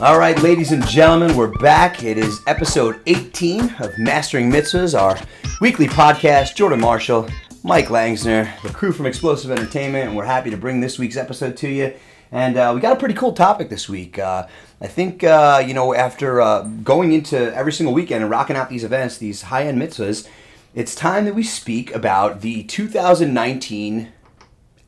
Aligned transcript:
All 0.00 0.18
right, 0.18 0.40
ladies 0.42 0.72
and 0.72 0.84
gentlemen, 0.88 1.36
we're 1.36 1.46
back. 1.58 2.02
It 2.02 2.18
is 2.18 2.40
episode 2.48 3.00
18 3.06 3.76
of 3.78 3.96
Mastering 3.98 4.50
Mitzvahs, 4.50 4.98
our 4.98 5.16
weekly 5.60 5.86
podcast. 5.86 6.56
Jordan 6.56 6.80
Marshall, 6.80 7.28
Mike 7.62 7.86
Langsner, 7.86 8.50
the 8.62 8.70
crew 8.70 8.90
from 8.90 9.06
Explosive 9.06 9.52
Entertainment, 9.52 10.08
and 10.08 10.16
we're 10.16 10.24
happy 10.24 10.50
to 10.50 10.56
bring 10.56 10.80
this 10.80 10.98
week's 10.98 11.16
episode 11.16 11.56
to 11.58 11.68
you. 11.68 11.94
And 12.32 12.56
uh, 12.56 12.72
we 12.74 12.80
got 12.80 12.96
a 12.96 12.98
pretty 12.98 13.14
cool 13.14 13.32
topic 13.32 13.68
this 13.68 13.88
week. 13.88 14.18
Uh, 14.18 14.48
I 14.80 14.88
think, 14.88 15.22
uh, 15.22 15.62
you 15.64 15.74
know, 15.74 15.94
after 15.94 16.40
uh, 16.40 16.62
going 16.62 17.12
into 17.12 17.54
every 17.54 17.72
single 17.72 17.94
weekend 17.94 18.22
and 18.22 18.30
rocking 18.30 18.56
out 18.56 18.68
these 18.68 18.84
events, 18.84 19.18
these 19.18 19.42
high 19.42 19.66
end 19.66 19.80
mitzvahs, 19.80 20.26
it's 20.74 20.94
time 20.94 21.26
that 21.26 21.34
we 21.34 21.42
speak 21.42 21.94
about 21.94 22.40
the 22.40 22.64
2019 22.64 24.12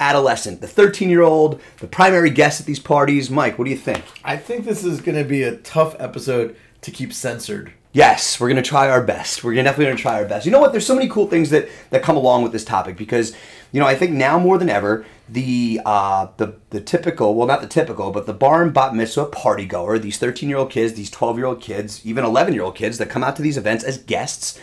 adolescent, 0.01 0.61
the 0.61 0.69
13 0.69 1.11
year 1.11 1.23
old, 1.23 1.61
the 1.79 1.87
primary 1.87 2.31
guest 2.31 2.61
at 2.61 2.67
these 2.67 2.81
parties. 2.81 3.31
Mike, 3.31 3.59
what 3.59 3.65
do 3.65 3.71
you 3.71 3.77
think? 3.77 4.05
I 4.25 4.37
think 4.37 4.65
this 4.65 4.85
is 4.85 5.01
going 5.01 5.19
to 5.19 5.25
be 5.25 5.43
a 5.43 5.57
tough 5.59 5.97
episode 5.99 6.57
to 6.83 6.91
keep 6.91 7.13
censored. 7.13 7.73
Yes, 7.95 8.41
we're 8.41 8.49
gonna 8.49 8.61
try 8.61 8.91
our 8.91 9.01
best. 9.01 9.45
We're 9.45 9.55
definitely 9.55 9.85
gonna 9.85 9.97
try 9.97 10.21
our 10.21 10.25
best. 10.25 10.47
You 10.47 10.51
know 10.51 10.59
what? 10.59 10.73
There's 10.73 10.85
so 10.85 10.97
many 10.97 11.09
cool 11.09 11.29
things 11.29 11.51
that 11.51 11.69
that 11.91 12.03
come 12.03 12.17
along 12.17 12.43
with 12.43 12.51
this 12.51 12.65
topic 12.65 12.97
because, 12.97 13.37
you 13.71 13.79
know, 13.79 13.87
I 13.87 13.95
think 13.95 14.11
now 14.11 14.37
more 14.37 14.59
than 14.59 14.69
ever, 14.69 15.07
the 15.29 15.81
uh, 15.87 16.27
the 16.37 16.57
the 16.71 16.81
typical, 16.81 17.37
well, 17.37 17.47
not 17.47 17.61
the 17.61 17.69
typical, 17.69 18.11
but 18.11 18.27
the 18.27 18.33
bar 18.33 18.65
and 18.65 18.75
bat 18.75 18.97
mitzvah 18.97 19.27
party 19.27 19.65
goer, 19.65 19.97
these 20.01 20.19
13 20.19 20.49
year 20.49 20.59
old 20.59 20.71
kids, 20.71 20.95
these 20.95 21.09
12 21.09 21.37
year 21.37 21.47
old 21.47 21.61
kids, 21.61 22.05
even 22.05 22.25
11 22.25 22.53
year 22.53 22.65
old 22.65 22.75
kids 22.75 22.99
that 22.99 23.11
come 23.11 23.23
out 23.23 23.37
to 23.37 23.43
these 23.43 23.57
events 23.57 23.85
as 23.85 23.99
guests, 23.99 24.59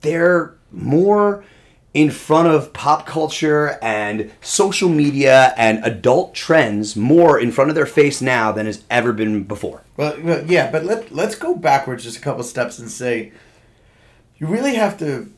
they're 0.00 0.54
more 0.70 1.44
in 1.94 2.10
front 2.10 2.48
of 2.48 2.72
pop 2.72 3.06
culture 3.06 3.78
and 3.82 4.30
social 4.40 4.88
media 4.88 5.52
and 5.58 5.84
adult 5.84 6.34
trends 6.34 6.96
more 6.96 7.38
in 7.38 7.52
front 7.52 7.68
of 7.68 7.76
their 7.76 7.86
face 7.86 8.22
now 8.22 8.50
than 8.50 8.64
has 8.66 8.82
ever 8.88 9.12
been 9.12 9.44
before. 9.44 9.82
Well, 9.96 10.16
well, 10.22 10.44
yeah, 10.46 10.70
but 10.70 10.84
let 10.84 11.12
let's 11.12 11.34
go 11.34 11.54
backwards 11.54 12.04
just 12.04 12.16
a 12.16 12.20
couple 12.20 12.42
steps 12.44 12.78
and 12.78 12.90
say, 12.90 13.32
you 14.38 14.46
really 14.46 14.74
have 14.74 14.98
to. 14.98 15.30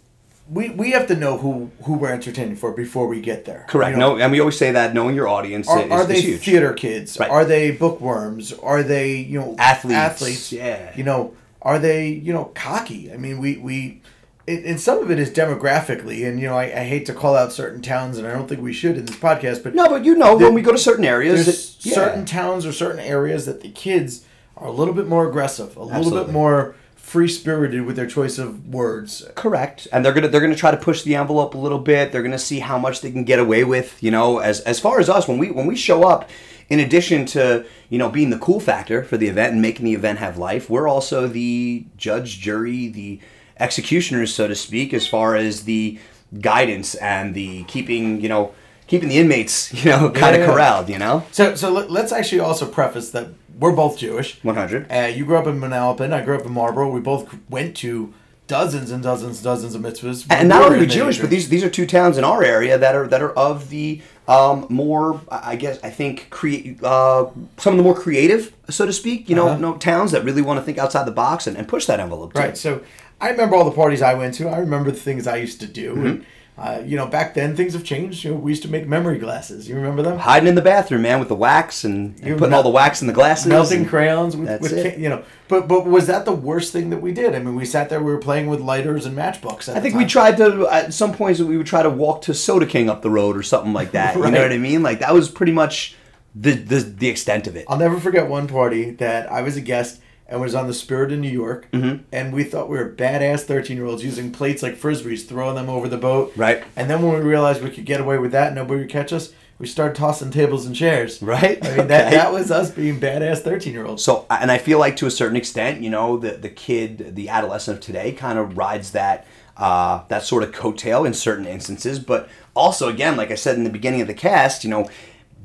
We, 0.46 0.68
we 0.68 0.90
have 0.90 1.06
to 1.06 1.16
know 1.16 1.38
who, 1.38 1.70
who 1.84 1.94
we're 1.94 2.12
entertaining 2.12 2.56
for 2.56 2.70
before 2.72 3.06
we 3.06 3.22
get 3.22 3.46
there. 3.46 3.64
Correct. 3.66 3.92
You 3.92 3.96
know, 3.98 4.16
no, 4.16 4.22
and 4.22 4.30
we 4.30 4.40
always 4.40 4.58
say 4.58 4.72
that 4.72 4.92
knowing 4.92 5.16
your 5.16 5.26
audience 5.26 5.66
are, 5.70 5.80
is, 5.80 5.90
are 5.90 6.04
they 6.04 6.20
huge. 6.20 6.44
theater 6.44 6.74
kids? 6.74 7.18
Right. 7.18 7.30
Are 7.30 7.46
they 7.46 7.70
bookworms? 7.70 8.52
Are 8.52 8.82
they 8.82 9.16
you 9.16 9.40
know 9.40 9.56
Athletes, 9.58 9.96
Athletes. 9.96 10.52
yeah. 10.52 10.94
You 10.94 11.02
know, 11.02 11.34
are 11.62 11.78
they 11.78 12.08
you 12.08 12.32
know 12.32 12.52
cocky? 12.54 13.10
I 13.12 13.16
mean, 13.16 13.38
we 13.38 13.56
we. 13.56 14.02
It- 14.46 14.64
And 14.64 14.78
some 14.80 14.98
of 14.98 15.10
it 15.10 15.18
is 15.18 15.30
demographically, 15.30 16.26
and 16.28 16.38
you 16.40 16.46
know, 16.48 16.56
I, 16.56 16.64
I 16.64 16.84
hate 16.84 17.06
to 17.06 17.14
call 17.14 17.36
out 17.36 17.52
certain 17.52 17.80
towns, 17.82 18.18
and 18.18 18.26
I 18.26 18.32
don't 18.32 18.48
think 18.48 18.60
we 18.60 18.72
should 18.72 18.96
in 18.96 19.04
this 19.06 19.16
podcast. 19.16 19.62
But 19.62 19.74
No, 19.74 19.88
but 19.88 20.04
you 20.04 20.14
know 20.16 20.36
The- 20.38 20.44
when 20.44 20.54
we 20.54 20.62
go 20.62 20.72
to 20.72 20.78
certain 20.78 21.04
areas, 21.04 21.46
that, 21.46 21.86
yeah. 21.86 21.94
certain 21.94 22.24
towns 22.24 22.66
or 22.66 22.72
certain 22.72 23.00
areas 23.00 23.46
that 23.46 23.60
the 23.62 23.70
kids 23.70 24.24
are 24.56 24.68
a 24.68 24.72
little 24.72 24.94
bit 24.94 25.08
more 25.08 25.28
aggressive, 25.28 25.76
a 25.76 25.82
little 25.82 26.12
bit 26.24 26.32
more 26.32 26.74
free 26.94 27.28
spirited 27.28 27.84
with 27.84 27.96
their 27.96 28.06
choice 28.06 28.38
of 28.38 28.68
words. 28.72 29.26
correct, 29.34 29.86
and 29.92 30.04
they're 30.04 30.12
gonna 30.12 30.28
they're 30.28 30.40
gonna 30.40 30.54
try 30.54 30.70
to 30.70 30.76
push 30.76 31.02
the 31.02 31.14
envelope 31.14 31.54
a 31.54 31.58
little 31.58 31.78
bit. 31.78 32.12
They're 32.12 32.22
gonna 32.22 32.38
see 32.38 32.60
how 32.60 32.78
much 32.78 33.00
they 33.02 33.10
can 33.10 33.24
get 33.24 33.38
away 33.38 33.64
with. 33.64 34.02
You 34.02 34.10
know, 34.10 34.38
as 34.38 34.60
as 34.60 34.80
far 34.80 35.00
as 35.00 35.08
us, 35.08 35.26
when 35.28 35.38
we 35.38 35.50
when 35.50 35.66
we 35.66 35.76
show 35.76 36.04
up, 36.04 36.28
in 36.70 36.80
addition 36.80 37.26
to 37.26 37.64
you 37.90 37.98
know 37.98 38.08
being 38.08 38.30
the 38.30 38.38
cool 38.38 38.58
factor 38.60 39.04
for 39.04 39.16
the 39.18 39.28
event 39.28 39.52
and 39.52 39.60
making 39.60 39.84
the 39.84 39.92
event 39.94 40.18
have 40.18 40.38
life, 40.38 40.70
we're 40.70 40.88
also 40.88 41.26
the 41.26 41.84
judge, 41.98 42.40
jury, 42.40 42.88
the 42.88 43.20
executioners, 43.58 44.34
so 44.34 44.48
to 44.48 44.54
speak, 44.54 44.92
as 44.94 45.06
far 45.06 45.36
as 45.36 45.64
the 45.64 45.98
guidance 46.40 46.94
and 46.96 47.34
the 47.34 47.62
keeping 47.64 48.20
you 48.20 48.28
know 48.28 48.52
keeping 48.86 49.08
the 49.08 49.18
inmates 49.18 49.72
you 49.84 49.90
know 49.90 50.10
kind 50.10 50.34
of 50.36 50.40
Yeah. 50.42 50.46
corralled. 50.46 50.88
You 50.88 50.98
know, 50.98 51.24
So, 51.32 51.54
so 51.54 51.70
let, 51.70 51.90
let's 51.90 52.12
actually 52.12 52.40
also 52.40 52.66
preface 52.66 53.10
that 53.12 53.28
we're 53.58 53.72
both 53.72 53.98
Jewish. 53.98 54.42
one 54.42 54.56
hundred. 54.56 54.90
Uh, 54.90 55.06
you 55.14 55.24
grew 55.24 55.36
up 55.36 55.46
in 55.46 55.60
Manalapan. 55.60 56.12
I 56.12 56.22
grew 56.24 56.36
up 56.36 56.44
in 56.46 56.52
Marlboro. 56.52 56.90
We 56.90 57.00
both 57.00 57.34
went 57.48 57.76
to 57.78 58.12
dozens 58.46 58.90
and 58.90 59.02
dozens 59.02 59.38
and 59.38 59.44
dozens 59.44 59.74
of 59.74 59.80
mitzvahs. 59.80 60.26
and 60.28 60.48
not 60.50 60.60
only 60.70 60.86
Jewish, 60.86 61.18
but 61.20 61.30
these 61.30 61.48
these 61.48 61.62
are 61.64 61.70
two 61.70 61.86
towns 61.86 62.18
in 62.18 62.24
our 62.24 62.42
area 62.42 62.76
that 62.76 62.94
are 62.96 63.06
that 63.06 63.22
are 63.22 63.30
of 63.32 63.70
the 63.70 64.02
um, 64.26 64.66
more, 64.70 65.20
I 65.30 65.54
guess, 65.56 65.78
I 65.84 65.90
think, 65.90 66.30
create 66.30 66.82
uh, 66.82 67.26
some 67.58 67.74
of 67.74 67.76
the 67.76 67.82
more 67.82 67.94
creative, 67.94 68.52
so 68.70 68.86
to 68.86 68.92
speak. 68.92 69.28
You 69.28 69.36
know, 69.36 69.48
Uh-huh. 69.48 69.58
no 69.58 69.76
towns 69.76 70.10
that 70.12 70.24
really 70.24 70.40
want 70.42 70.58
to 70.58 70.64
think 70.64 70.78
outside 70.78 71.04
the 71.06 71.10
box 71.12 71.46
and, 71.46 71.56
and 71.56 71.68
push 71.68 71.84
that 71.86 72.00
envelope. 72.00 72.32
Too. 72.34 72.40
Right. 72.40 72.56
So 72.56 72.80
I 73.20 73.30
remember 73.30 73.56
all 73.56 73.64
the 73.64 73.70
parties 73.76 74.02
I 74.02 74.14
went 74.14 74.34
to. 74.34 74.48
I 74.48 74.58
remember 74.58 74.90
the 74.90 74.98
things 74.98 75.26
I 75.26 75.36
used 75.36 75.60
to 75.60 75.66
do. 75.66 75.94
Mm-hmm. 75.94 76.06
And, 76.06 76.26
uh, 76.56 76.82
you 76.86 76.96
know, 76.96 77.06
back 77.06 77.34
then 77.34 77.56
things 77.56 77.72
have 77.72 77.82
changed. 77.82 78.22
You 78.22 78.30
know, 78.30 78.36
we 78.36 78.52
used 78.52 78.62
to 78.62 78.68
make 78.68 78.86
memory 78.86 79.18
glasses. 79.18 79.68
You 79.68 79.74
remember 79.74 80.02
them? 80.02 80.18
Hiding 80.18 80.48
in 80.48 80.54
the 80.54 80.62
bathroom, 80.62 81.02
man, 81.02 81.18
with 81.18 81.28
the 81.28 81.34
wax 81.34 81.82
and, 81.82 82.14
and 82.20 82.38
putting 82.38 82.50
mel- 82.50 82.58
all 82.58 82.62
the 82.62 82.68
wax 82.68 83.00
in 83.00 83.08
the 83.08 83.12
glasses. 83.12 83.46
melting 83.46 83.80
and- 83.80 83.88
crayons 83.88 84.36
with, 84.36 84.46
That's 84.46 84.62
with 84.62 84.72
it. 84.72 84.98
you 84.98 85.08
know 85.08 85.24
but 85.48 85.66
but 85.68 85.84
was 85.84 86.06
that 86.06 86.24
the 86.24 86.32
worst 86.32 86.72
thing 86.72 86.88
that 86.90 87.02
we 87.02 87.12
did 87.12 87.34
i 87.34 87.38
mean 87.38 87.54
we 87.54 87.66
sat 87.66 87.90
there 87.90 88.00
we 88.02 88.10
were 88.10 88.18
playing 88.18 88.46
with 88.46 88.60
lighters 88.60 89.04
and 89.04 89.14
matchbooks 89.16 89.68
at 89.68 89.76
I 89.76 89.80
think 89.80 89.94
we 89.94 90.06
tried 90.06 90.38
to 90.38 90.66
at 90.68 90.94
some 90.94 91.12
points 91.12 91.38
we 91.40 91.58
would 91.58 91.66
try 91.66 91.82
to 91.82 91.90
walk 91.90 92.22
to 92.22 92.32
Soda 92.34 92.64
King 92.66 92.88
up 92.88 93.02
the 93.02 93.10
road 93.10 93.36
or 93.36 93.42
something 93.42 93.72
like 93.74 93.90
that. 93.92 94.14
You 94.24 94.30
know 94.30 94.40
what 94.42 94.52
I 94.52 94.58
mean? 94.58 94.82
Like 94.82 95.00
that 95.00 95.12
was 95.12 95.28
pretty 95.28 95.52
much 95.52 95.96
the 96.34 96.52
the, 96.52 96.78
the 96.80 97.08
extent 97.08 97.46
of 97.46 97.56
it. 97.56 97.64
i'll 97.68 97.76
never 97.78 97.98
forget 98.00 98.28
one 98.28 98.46
party 98.48 98.92
that 98.92 99.30
i 99.30 99.42
was 99.42 99.56
a 99.56 99.60
guest 99.60 100.00
and 100.26 100.40
was 100.40 100.54
on 100.54 100.66
the 100.66 100.74
spirit 100.74 101.12
in 101.12 101.20
new 101.20 101.30
york 101.30 101.68
Mm-hmm. 101.72 102.02
and 102.12 102.32
we 102.32 102.44
thought 102.44 102.68
we 102.68 102.78
were 102.78 102.88
badass 102.90 103.40
13 103.42 103.76
year 103.76 103.86
olds 103.86 104.04
using 104.04 104.30
plates 104.32 104.62
like 104.62 104.76
frisbees 104.76 105.26
throwing 105.26 105.54
them 105.54 105.68
over 105.68 105.88
the 105.88 105.98
boat 105.98 106.32
Right. 106.36 106.64
and 106.76 106.88
then 106.90 107.02
when 107.02 107.14
we 107.14 107.20
realized 107.20 107.62
we 107.62 107.70
could 107.70 107.84
get 107.84 108.00
away 108.00 108.18
with 108.18 108.32
that 108.32 108.54
nobody 108.54 108.80
would 108.80 108.90
catch 108.90 109.12
us 109.12 109.32
we 109.56 109.68
started 109.68 109.94
tossing 109.94 110.30
tables 110.32 110.66
and 110.66 110.74
chairs 110.74 111.22
Right? 111.22 111.64
i 111.64 111.76
mean 111.76 111.86
that, 111.88 112.06
Okay. 112.08 112.16
that 112.16 112.32
was 112.32 112.50
us 112.50 112.70
being 112.70 112.98
badass 113.00 113.38
13 113.40 113.72
year 113.72 113.86
olds 113.86 114.02
So, 114.02 114.26
and 114.30 114.50
I 114.50 114.58
feel 114.58 114.78
like 114.78 114.96
to 114.96 115.06
a 115.06 115.10
certain 115.10 115.36
extent, 115.36 115.80
you 115.82 115.90
know, 115.90 116.16
the 116.16 116.32
the 116.32 116.48
kid, 116.48 117.14
the 117.14 117.28
adolescent 117.28 117.78
of 117.78 117.82
today, 117.84 118.10
kind 118.12 118.38
of 118.38 118.56
rides 118.58 118.90
that 118.92 119.26
uh, 119.56 120.02
that 120.08 120.24
sort 120.24 120.42
of 120.42 120.50
coattail 120.50 121.06
in 121.06 121.14
certain 121.14 121.46
instances. 121.46 122.00
But 122.00 122.28
also, 122.56 122.88
again, 122.88 123.16
like 123.16 123.30
I 123.30 123.36
said 123.36 123.56
in 123.56 123.62
the 123.62 123.70
beginning 123.70 124.00
of 124.00 124.08
the 124.08 124.14
cast, 124.14 124.64
you 124.64 124.70
know, 124.70 124.88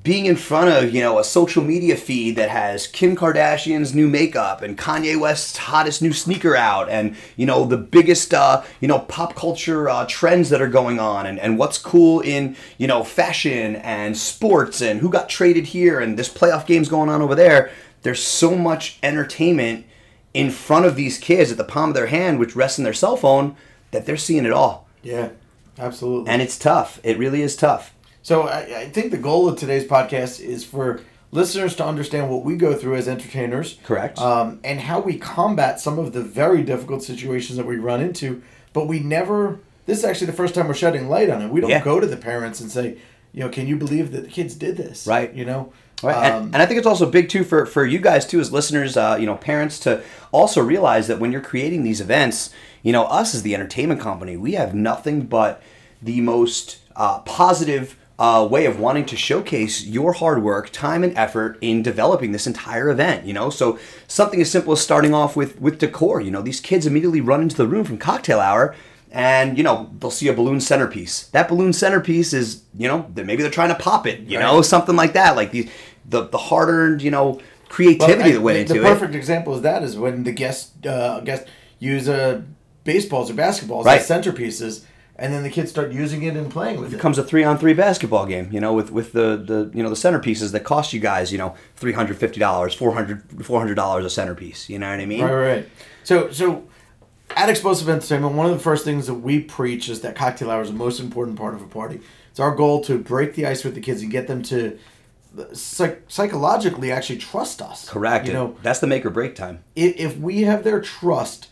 being 0.09 0.25
in 0.25 0.36
front 0.36 0.72
of 0.72 0.92
you 0.92 1.02
know 1.02 1.20
a 1.20 1.24
social 1.24 1.64
media 1.64 1.96
feed 1.96 2.36
that 2.36 2.50
has 2.50 2.88
Kim 2.88 3.16
Kardashian's 3.16 3.94
new 3.94 4.08
makeup 4.08 4.64
and 4.64 4.75
Kanye 4.75 5.20
West's 5.20 5.56
hottest 5.56 6.02
new 6.02 6.14
sneaker 6.14 6.56
out, 6.56 6.90
and 6.90 7.16
you 7.38 7.46
know 7.46 7.64
the 7.64 7.78
biggest 7.78 8.34
uh, 8.34 8.64
you 8.81 8.88
know 8.88 8.98
pop 8.98 9.36
culture 9.36 9.88
uh, 9.88 10.08
trends 10.09 10.50
that 10.50 10.64
are 10.64 10.68
going 10.68 11.00
on, 11.00 11.28
and, 11.28 11.38
and 11.38 11.59
what's 11.59 11.78
cool 11.78 12.22
in 12.22 12.56
you 12.80 12.88
know 12.88 13.03
fashion 13.03 13.75
and 13.75 14.18
sports, 14.18 14.81
and 14.81 15.00
who 15.02 15.12
got 15.12 15.30
traded 15.30 15.68
here, 15.68 16.00
and 16.00 16.18
this 16.18 16.28
playoff 16.28 16.66
game's 16.66 16.90
going 16.90 17.08
on 17.08 17.22
over 17.22 17.36
there. 17.36 17.69
There's 18.02 18.24
so 18.24 18.56
much 18.56 18.98
entertainment 19.03 19.86
in 20.34 20.50
front 20.50 20.88
of 20.88 20.96
these 20.96 21.19
kids 21.19 21.52
at 21.52 21.58
the 21.58 21.64
palm 21.64 21.90
of 21.90 21.96
their 21.96 22.08
hand, 22.08 22.40
which 22.40 22.56
rests 22.56 22.80
in 22.80 22.84
their 22.84 22.94
cell 22.94 23.16
phone, 23.16 23.56
that 23.92 24.08
they're 24.08 24.18
seeing 24.18 24.46
it 24.46 24.53
all, 24.53 24.88
yeah 25.03 25.30
absolutely 25.78 26.31
and 26.31 26.42
it's 26.42 26.58
tough. 26.58 27.00
It 27.03 27.19
really 27.19 27.44
is 27.44 27.56
tough. 27.56 27.94
So 28.22 28.44
I, 28.44 28.81
I 28.81 28.90
think 28.90 29.12
the 29.12 29.18
goal 29.18 29.47
of 29.47 29.57
today's 29.57 29.85
podcast 29.85 30.40
is 30.40 30.63
for 30.66 31.02
listeners 31.31 31.75
to 31.78 31.85
understand 31.85 32.30
what 32.30 32.44
we 32.44 32.56
go 32.56 32.74
through 32.75 32.95
as 32.95 33.07
entertainers, 33.07 33.77
Correct. 33.83 34.18
um, 34.19 34.60
and 34.63 34.80
how 34.80 35.00
we 35.00 35.18
combat 35.18 35.80
some 35.80 36.00
of 36.00 36.13
the 36.13 36.21
very 36.21 36.63
difficult 36.63 37.04
situations 37.04 37.57
that 37.57 37.66
we 37.66 37.77
run 37.77 38.01
into. 38.01 38.42
But 38.74 38.88
we 38.88 39.00
never. 39.00 39.60
This 39.86 40.00
is 40.00 40.06
actually 40.06 40.27
the 40.27 40.33
first 40.33 40.54
time 40.54 40.68
we're 40.68 40.74
shedding 40.75 41.10
light 41.10 41.30
on 41.30 41.42
it. 41.42 41.50
We 41.50 41.62
don't 41.62 41.69
Yeah. 41.71 41.83
go 41.83 42.00
to 42.00 42.06
the 42.06 42.18
parents 42.18 42.60
and 42.60 42.69
say, 42.69 42.98
you 43.33 43.39
know, 43.42 43.50
can 43.50 43.68
you 43.68 43.75
believe 43.75 44.12
that 44.12 44.22
the 44.22 44.27
kids 44.30 44.54
did 44.54 44.77
this? 44.77 45.07
Right. 45.07 45.33
You 45.33 45.45
know. 45.45 45.74
Right. 46.04 46.15
Um, 46.15 46.44
and, 46.44 46.54
and 46.56 46.62
I 46.62 46.65
think 46.65 46.77
it's 46.77 46.88
also 46.88 47.10
big 47.10 47.27
too 47.30 47.44
for, 47.44 47.65
for 47.65 47.86
you 47.86 48.00
guys 48.00 48.25
too 48.25 48.39
as 48.39 48.51
listeners, 48.54 48.95
uh, 48.95 49.18
you 49.19 49.25
know, 49.25 49.36
parents 49.36 49.80
to 49.80 50.01
also 50.31 50.62
realize 50.62 51.07
that 51.07 51.19
when 51.19 51.31
you're 51.31 51.42
creating 51.42 51.83
these 51.83 52.00
events, 52.00 52.51
you 52.83 52.94
know, 52.94 53.04
us 53.06 53.36
as 53.36 53.42
the 53.44 53.54
entertainment 53.54 54.00
company, 54.00 54.38
we 54.38 54.54
have 54.54 54.74
nothing 54.74 55.22
but 55.24 55.62
the 56.01 56.22
most 56.22 56.77
uh, 56.95 57.19
positive 57.19 57.98
uh, 58.19 58.45
way 58.51 58.66
of 58.66 58.80
wanting 58.80 59.06
to 59.06 59.16
showcase 59.16 59.86
your 59.86 60.12
hard 60.13 60.44
work, 60.44 60.69
time, 60.71 61.04
and 61.04 61.18
effort 61.18 61.57
in 61.62 61.81
developing 61.81 62.31
this 62.33 62.45
entire 62.45 62.89
event. 62.89 63.25
You 63.25 63.33
know, 63.33 63.50
so 63.50 63.80
something 64.07 64.42
as 64.42 64.51
simple 64.51 64.74
as 64.74 64.81
starting 64.81 65.13
off 65.13 65.36
with 65.36 65.60
with 65.60 65.80
decor. 65.80 66.21
You 66.21 66.30
know, 66.30 66.42
these 66.44 66.60
kids 66.60 66.86
immediately 66.86 67.21
run 67.21 67.42
into 67.42 67.56
the 67.57 67.66
room 67.68 67.86
from 67.86 67.98
cocktail 67.98 68.39
hour 68.39 68.75
and 69.12 69.57
you 69.57 69.63
know 69.63 69.89
they'll 70.00 70.12
see 70.12 70.27
a 70.27 70.33
balloon 70.33 70.60
centerpiece. 70.62 71.27
That 71.30 71.48
balloon 71.50 71.74
centerpiece 71.74 72.31
is 72.33 72.62
you 72.77 72.88
know 72.88 73.10
maybe 73.16 73.42
they're 73.42 73.50
trying 73.50 73.69
to 73.69 73.75
pop 73.83 74.06
it, 74.06 74.19
you 74.22 74.38
know, 74.38 74.62
something 74.62 74.95
like 74.95 75.13
that. 75.13 75.36
Like 75.36 75.51
the 75.51 75.68
the, 76.07 76.27
the 76.27 76.38
hard 76.38 76.69
earned 76.69 77.01
you 77.01 77.10
know 77.12 77.39
creativity 77.69 78.18
Well, 78.19 78.27
I- 78.27 78.31
that 78.33 78.42
went 78.42 78.56
the, 78.56 78.62
into 78.62 78.74
the 78.74 78.80
it. 78.81 78.83
perfect 78.94 79.15
example 79.15 79.54
of 79.56 79.62
that 79.63 79.81
is 79.83 79.98
when 79.98 80.25
the 80.25 80.31
guests 80.31 80.74
uh, 80.86 81.22
guests 81.22 81.50
use 81.80 82.10
uh, 82.10 82.42
baseballs 82.83 83.31
or 83.31 83.33
basketballs 83.36 83.86
Right. 83.86 84.01
as 84.01 84.07
centerpieces, 84.07 84.83
and 85.19 85.33
then 85.33 85.44
the 85.44 85.50
kids 85.50 85.69
start 85.69 85.92
using 85.92 86.24
it 86.24 86.36
and 86.36 86.50
playing 86.51 86.80
with 86.80 86.92
it. 86.92 86.95
It 86.95 86.98
becomes 86.98 87.18
a 87.18 87.24
three 87.24 87.44
on 87.44 87.57
three 87.57 87.74
basketball 87.74 88.25
game, 88.25 88.50
you 88.51 88.60
know, 88.60 88.74
with, 88.74 88.92
with 88.92 89.12
the, 89.12 89.38
the 89.38 89.71
you 89.75 89.83
know 89.83 89.89
the 89.89 89.95
centerpieces 89.95 90.51
that 90.54 90.62
cost 90.62 90.94
you 90.94 91.00
guys, 91.00 91.31
you 91.31 91.38
know, 91.38 91.56
three 91.75 91.94
hundred 91.94 92.18
fifty 92.18 92.39
dollars, 92.39 92.74
400 92.74 93.75
dollars 93.75 94.06
a 94.06 94.10
centerpiece. 94.10 94.69
You 94.69 94.80
know 94.80 94.89
what 94.89 95.00
I 95.00 95.06
mean? 95.06 95.21
Right, 95.21 95.33
right, 95.33 95.56
right. 95.56 95.69
So, 96.04 96.31
so 96.31 96.68
at 97.36 97.50
Explosive 97.50 97.89
Entertainment, 97.89 98.36
one 98.36 98.45
of 98.48 98.54
the 98.54 98.60
first 98.60 98.83
things 98.86 99.07
that 99.07 99.16
we 99.16 99.42
preach 99.42 99.89
is 99.89 100.01
that 100.01 100.16
cocktail 100.16 100.50
hour 100.50 100.62
is 100.62 100.69
the 100.69 100.77
most 100.77 101.00
important 101.00 101.38
part 101.38 101.54
of 101.54 101.62
a 101.62 101.68
party. 101.68 102.00
It's 102.31 102.39
our 102.39 102.56
goal 102.56 102.83
to 102.86 102.98
break 102.98 103.36
the 103.36 103.45
ice 103.45 103.63
with 103.63 103.75
the 103.75 103.81
kids 103.81 104.01
and 104.01 104.12
get 104.12 104.27
them 104.27 104.42
to 104.44 104.80
psych- 105.54 106.04
psychologically 106.07 106.92
actually 106.92 107.18
trust 107.18 107.62
us. 107.62 107.89
Correct. 107.89 108.27
You 108.27 108.33
know, 108.33 108.57
that's 108.63 108.80
the 108.80 108.88
make 108.88 109.06
or 109.06 109.10
break 109.10 109.36
time. 109.36 109.63
if, 109.75 109.95
if 109.98 110.18
we 110.18 110.44
have 110.44 110.63
their 110.63 110.81
trust, 110.81 111.48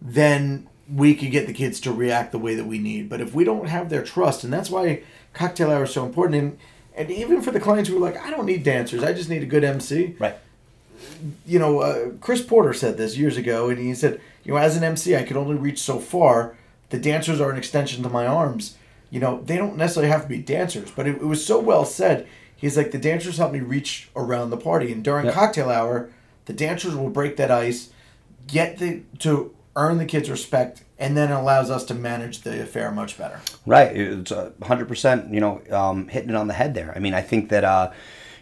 then 0.00 0.68
we 0.94 1.14
could 1.14 1.30
get 1.30 1.46
the 1.46 1.52
kids 1.52 1.80
to 1.80 1.92
react 1.92 2.32
the 2.32 2.38
way 2.38 2.54
that 2.54 2.64
we 2.66 2.78
need. 2.78 3.08
But 3.08 3.20
if 3.20 3.34
we 3.34 3.44
don't 3.44 3.68
have 3.68 3.88
their 3.90 4.02
trust, 4.02 4.44
and 4.44 4.52
that's 4.52 4.70
why 4.70 5.02
cocktail 5.32 5.70
hour 5.70 5.84
is 5.84 5.92
so 5.92 6.04
important, 6.04 6.36
and, 6.42 6.58
and 6.96 7.10
even 7.10 7.42
for 7.42 7.50
the 7.50 7.60
clients 7.60 7.88
who 7.88 7.96
are 7.96 8.00
like, 8.00 8.16
I 8.16 8.30
don't 8.30 8.46
need 8.46 8.62
dancers, 8.64 9.02
I 9.02 9.12
just 9.12 9.28
need 9.28 9.42
a 9.42 9.46
good 9.46 9.64
MC. 9.64 10.16
Right. 10.18 10.36
You 11.46 11.58
know, 11.58 11.80
uh, 11.80 12.10
Chris 12.20 12.42
Porter 12.42 12.72
said 12.72 12.96
this 12.96 13.16
years 13.16 13.36
ago, 13.36 13.68
and 13.68 13.78
he 13.78 13.94
said, 13.94 14.20
you 14.44 14.52
know, 14.52 14.58
as 14.58 14.76
an 14.76 14.84
MC, 14.84 15.16
I 15.16 15.22
could 15.22 15.36
only 15.36 15.56
reach 15.56 15.80
so 15.80 15.98
far. 15.98 16.56
The 16.90 16.98
dancers 16.98 17.40
are 17.40 17.50
an 17.50 17.58
extension 17.58 18.02
to 18.02 18.08
my 18.08 18.26
arms. 18.26 18.76
You 19.10 19.20
know, 19.20 19.42
they 19.44 19.56
don't 19.56 19.76
necessarily 19.76 20.10
have 20.10 20.22
to 20.22 20.28
be 20.28 20.38
dancers, 20.38 20.90
but 20.90 21.06
it, 21.06 21.16
it 21.16 21.24
was 21.26 21.44
so 21.44 21.58
well 21.60 21.84
said. 21.84 22.26
He's 22.56 22.76
like, 22.76 22.90
the 22.90 22.98
dancers 22.98 23.38
help 23.38 23.52
me 23.52 23.60
reach 23.60 24.10
around 24.14 24.50
the 24.50 24.56
party, 24.56 24.92
and 24.92 25.02
during 25.02 25.26
Yep. 25.26 25.34
cocktail 25.34 25.70
hour, 25.70 26.10
the 26.46 26.52
dancers 26.52 26.94
will 26.94 27.10
break 27.10 27.36
that 27.36 27.50
ice, 27.50 27.90
get 28.46 28.78
the 28.78 29.02
to 29.20 29.54
earn 29.76 29.98
the 29.98 30.06
kids' 30.06 30.30
respect, 30.30 30.84
and 30.98 31.16
then 31.16 31.30
it 31.30 31.34
allows 31.34 31.70
us 31.70 31.84
to 31.84 31.94
manage 31.94 32.40
the 32.40 32.62
affair 32.62 32.90
much 32.90 33.16
better. 33.16 33.40
Right. 33.66 33.96
It's 33.96 34.30
a 34.30 34.52
hundred 34.62 34.88
percent. 34.88 35.32
You 35.32 35.40
know, 35.40 35.62
um, 35.70 36.08
hitting 36.08 36.30
it 36.30 36.36
on 36.36 36.48
the 36.48 36.54
head 36.54 36.74
there. 36.74 36.92
I 36.94 36.98
mean, 36.98 37.14
I 37.14 37.22
think 37.22 37.48
that 37.50 37.64
uh, 37.64 37.92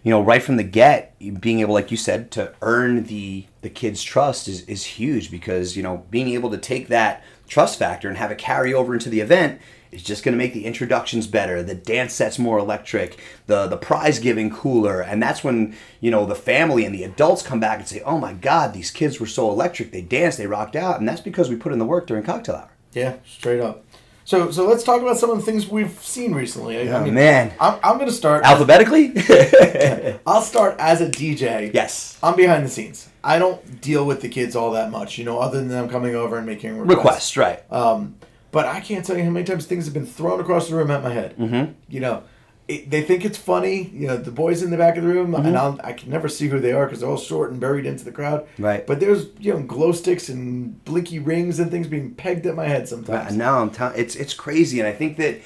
you 0.03 0.11
know, 0.11 0.23
right 0.23 0.43
from 0.43 0.57
the 0.57 0.65
get, 0.65 1.19
being 1.41 1.61
able, 1.61 1.75
like 1.75 1.91
you 1.91 1.97
said, 1.97 2.31
to 2.33 2.55
earn 2.63 3.05
the 3.05 3.47
the 3.63 3.71
kids' 3.71 4.03
trust 4.03 4.49
is 4.49 4.63
is 4.63 4.85
huge 4.85 5.31
because 5.31 5.77
you 5.77 5.83
know, 5.83 6.05
being 6.11 6.29
able 6.29 6.51
to 6.51 6.59
take 6.59 6.89
that 6.89 7.23
trust 7.47 7.79
factor 7.79 8.09
and 8.09 8.19
have 8.19 8.31
it 8.31 8.39
carry 8.39 8.75
over 8.75 8.93
into 8.95 9.09
the 9.09 9.21
event 9.21 9.61
is 9.93 10.03
just 10.03 10.23
going 10.25 10.33
to 10.33 10.39
make 10.39 10.53
the 10.55 10.65
introductions 10.67 11.27
better, 11.27 11.63
the 11.63 11.75
dance 11.75 12.13
sets 12.15 12.39
more 12.39 12.59
electric, 12.59 13.19
the 13.47 13.67
the 13.67 13.77
prize 13.77 14.19
giving 14.19 14.51
cooler, 14.51 15.01
and 15.01 15.23
that's 15.23 15.43
when 15.43 15.75
you 16.01 16.11
know 16.11 16.27
the 16.27 16.35
family 16.35 16.85
and 16.85 16.95
the 16.95 17.05
adults 17.05 17.43
come 17.43 17.61
back 17.61 17.79
and 17.79 17.89
say, 17.89 18.01
"Oh 18.03 18.19
my 18.19 18.33
God, 18.33 18.73
these 18.75 18.91
kids 18.91 19.19
were 19.21 19.27
so 19.27 19.51
electric! 19.51 19.91
They 19.93 20.03
danced, 20.03 20.39
they 20.39 20.47
rocked 20.47 20.77
out," 20.77 20.99
and 21.01 21.09
that's 21.09 21.21
because 21.21 21.49
we 21.49 21.57
put 21.57 21.73
in 21.73 21.79
the 21.79 21.85
work 21.87 22.07
during 22.07 22.23
cocktail 22.25 22.57
hour. 22.57 22.71
Yeah, 22.93 23.17
straight 23.27 23.61
up. 23.61 23.85
So, 24.25 24.51
so 24.51 24.67
let's 24.69 24.85
talk 24.85 25.01
about 25.01 25.17
some 25.17 25.31
of 25.31 25.39
the 25.39 25.43
things 25.43 25.69
we've 25.69 25.99
seen 26.03 26.35
recently. 26.35 26.77
I, 26.77 26.93
I 26.95 27.01
Oh, 27.01 27.05
mean, 27.05 27.15
man. 27.15 27.51
I'm, 27.59 27.79
I'm 27.83 27.95
going 27.97 28.11
to 28.11 28.15
start. 28.15 28.45
Alphabetically, 28.45 29.15
I'll 30.27 30.43
start 30.43 30.77
as 30.79 31.01
a 31.01 31.09
DJ. 31.09 31.73
yes. 31.73 32.19
I'm 32.23 32.37
behind 32.37 32.65
the 32.65 32.69
scenes. 32.69 33.09
I 33.25 33.39
don't 33.39 33.81
deal 33.81 34.05
with 34.05 34.21
the 34.21 34.29
kids 34.29 34.55
all 34.55 34.73
that 34.73 34.91
much, 34.91 35.17
you 35.17 35.25
know, 35.25 35.39
other 35.39 35.59
than 35.59 35.69
them 35.69 35.89
coming 35.89 36.15
over 36.15 36.37
and 36.37 36.45
making 36.47 36.79
requests. 36.79 36.97
Request, 36.99 37.37
right? 37.39 37.73
Um, 37.73 38.17
but 38.51 38.67
I 38.67 38.81
can't 38.81 39.05
tell 39.05 39.17
you 39.17 39.25
how 39.25 39.31
many 39.31 39.45
times 39.45 39.67
things 39.67 39.85
have 39.85 39.95
been 39.95 40.07
thrown 40.07 40.41
across 40.41 40.69
the 40.69 40.77
room 40.77 40.91
at 40.91 41.03
my 41.03 41.11
head. 41.11 41.37
Mm-hmm. 41.37 41.73
You 41.89 42.01
know, 42.01 42.23
it, 42.69 42.91
they 42.91 43.03
think 43.03 43.25
it's 43.25 43.39
funny. 43.39 43.91
You 43.95 44.09
know, 44.09 44.17
the 44.17 44.31
boys 44.31 44.63
in 44.63 44.71
the 44.71 44.77
back 44.77 44.97
of 44.97 45.03
the 45.03 45.09
room, 45.09 45.35
and 45.35 45.57
I'll, 45.57 45.81
I 45.83 45.95
can 45.95 46.11
never 46.11 46.29
see 46.29 46.49
who 46.49 46.61
they 46.61 46.73
are 46.73 46.85
because 46.85 47.01
they're 47.01 47.09
all 47.09 47.17
short 47.17 47.51
and 47.51 47.59
buried 47.59 47.87
into 47.87 48.05
the 48.05 48.13
crowd. 48.13 48.47
Right. 48.59 48.87
But 48.87 49.01
there's 49.01 49.27
you 49.39 49.55
know 49.55 49.63
glow 49.63 49.93
sticks 49.93 50.29
and 50.29 50.83
blinky 50.85 51.19
rings 51.19 51.59
and 51.59 51.71
things 51.71 51.87
being 51.87 52.15
pegged 52.15 52.47
at 52.47 52.55
my 52.55 52.67
head 52.67 52.87
sometimes. 52.87 53.35
now 53.35 53.59
I'm 53.59 53.71
telling 53.71 53.99
it's 53.99 54.17
it's 54.17 54.35
crazy, 54.35 54.79
and 54.81 54.87
I 54.87 54.93
think 54.93 55.17
that 55.17 55.41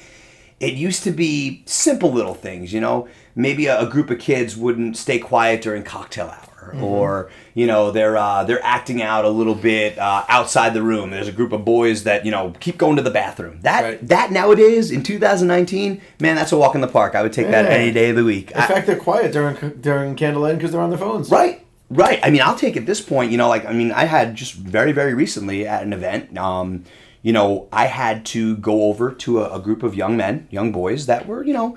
it 0.59 0.75
used 0.75 1.05
to 1.05 1.13
be 1.13 1.63
simple 1.65 2.13
little 2.13 2.35
things. 2.35 2.73
You 2.73 2.81
know, 2.81 3.09
maybe 3.37 3.67
a, 3.67 3.81
a 3.81 3.87
group 3.87 4.11
of 4.11 4.19
kids 4.19 4.57
wouldn't 4.57 4.97
stay 4.97 5.21
quiet 5.21 5.63
during 5.63 5.85
cocktail 5.85 6.27
hour, 6.27 6.52
Mm-hmm. 6.73 6.85
or 6.85 7.31
you 7.55 7.67
know 7.67 7.91
they're 7.91 8.17
uh, 8.17 8.45
they're 8.45 8.63
acting 8.65 9.03
out 9.03 9.25
a 9.25 9.29
little 9.29 9.55
bit 9.55 9.99
uh, 9.99 10.25
outside 10.29 10.75
the 10.75 10.83
room. 10.83 11.11
There's 11.11 11.29
a 11.29 11.33
group 11.33 11.53
of 11.53 11.65
boys 11.65 12.05
that 12.05 12.25
you 12.25 12.31
know 12.31 12.55
keep 12.61 12.79
going 12.79 12.97
to 12.97 13.03
the 13.03 13.11
bathroom. 13.11 13.59
That 13.63 13.83
Right. 13.83 14.09
that 14.09 14.31
nowadays 14.33 14.91
in 14.91 15.03
2019, 15.03 16.01
man, 16.21 16.37
that's 16.37 16.53
a 16.53 16.57
walk 16.57 16.75
in 16.75 16.81
the 16.81 16.89
park. 16.89 17.15
I 17.15 17.23
would 17.23 17.33
take 17.33 17.49
that 17.49 17.67
any 17.67 17.93
day 17.93 18.11
of 18.11 18.17
the 18.17 18.25
week. 18.25 18.51
In 18.53 18.63
fact, 18.63 18.87
they're 18.87 18.97
quiet 18.97 19.33
during 19.33 19.57
during 19.81 20.15
candlelight 20.17 20.57
because 20.57 20.73
they're 20.73 20.81
on 20.81 20.91
their 20.91 20.99
phones. 20.99 21.31
Right. 21.31 21.65
Right. 21.91 22.21
I 22.23 22.31
mean, 22.31 22.41
I'll 22.41 22.57
take 22.57 22.79
at 22.79 22.87
this 22.87 23.03
point, 23.03 23.33
you 23.33 23.37
know, 23.37 23.51
like, 23.51 23.67
I 23.67 23.73
mean, 23.75 23.93
I 23.93 24.05
had 24.07 24.35
just 24.35 24.55
very, 24.55 24.93
very 24.93 25.13
recently 25.13 25.67
at 25.67 25.83
an 25.83 25.93
event, 25.93 26.39
um, 26.39 26.85
you 27.21 27.35
know, 27.35 27.69
I 27.71 27.85
had 27.85 28.25
to 28.27 28.57
go 28.57 28.85
over 28.85 29.11
to 29.13 29.43
a, 29.43 29.57
a 29.57 29.61
group 29.61 29.83
of 29.83 29.95
young 29.95 30.17
men, 30.17 30.49
young 30.51 30.73
boys 30.73 31.05
that 31.05 31.27
were, 31.27 31.45
you 31.45 31.53
know, 31.53 31.77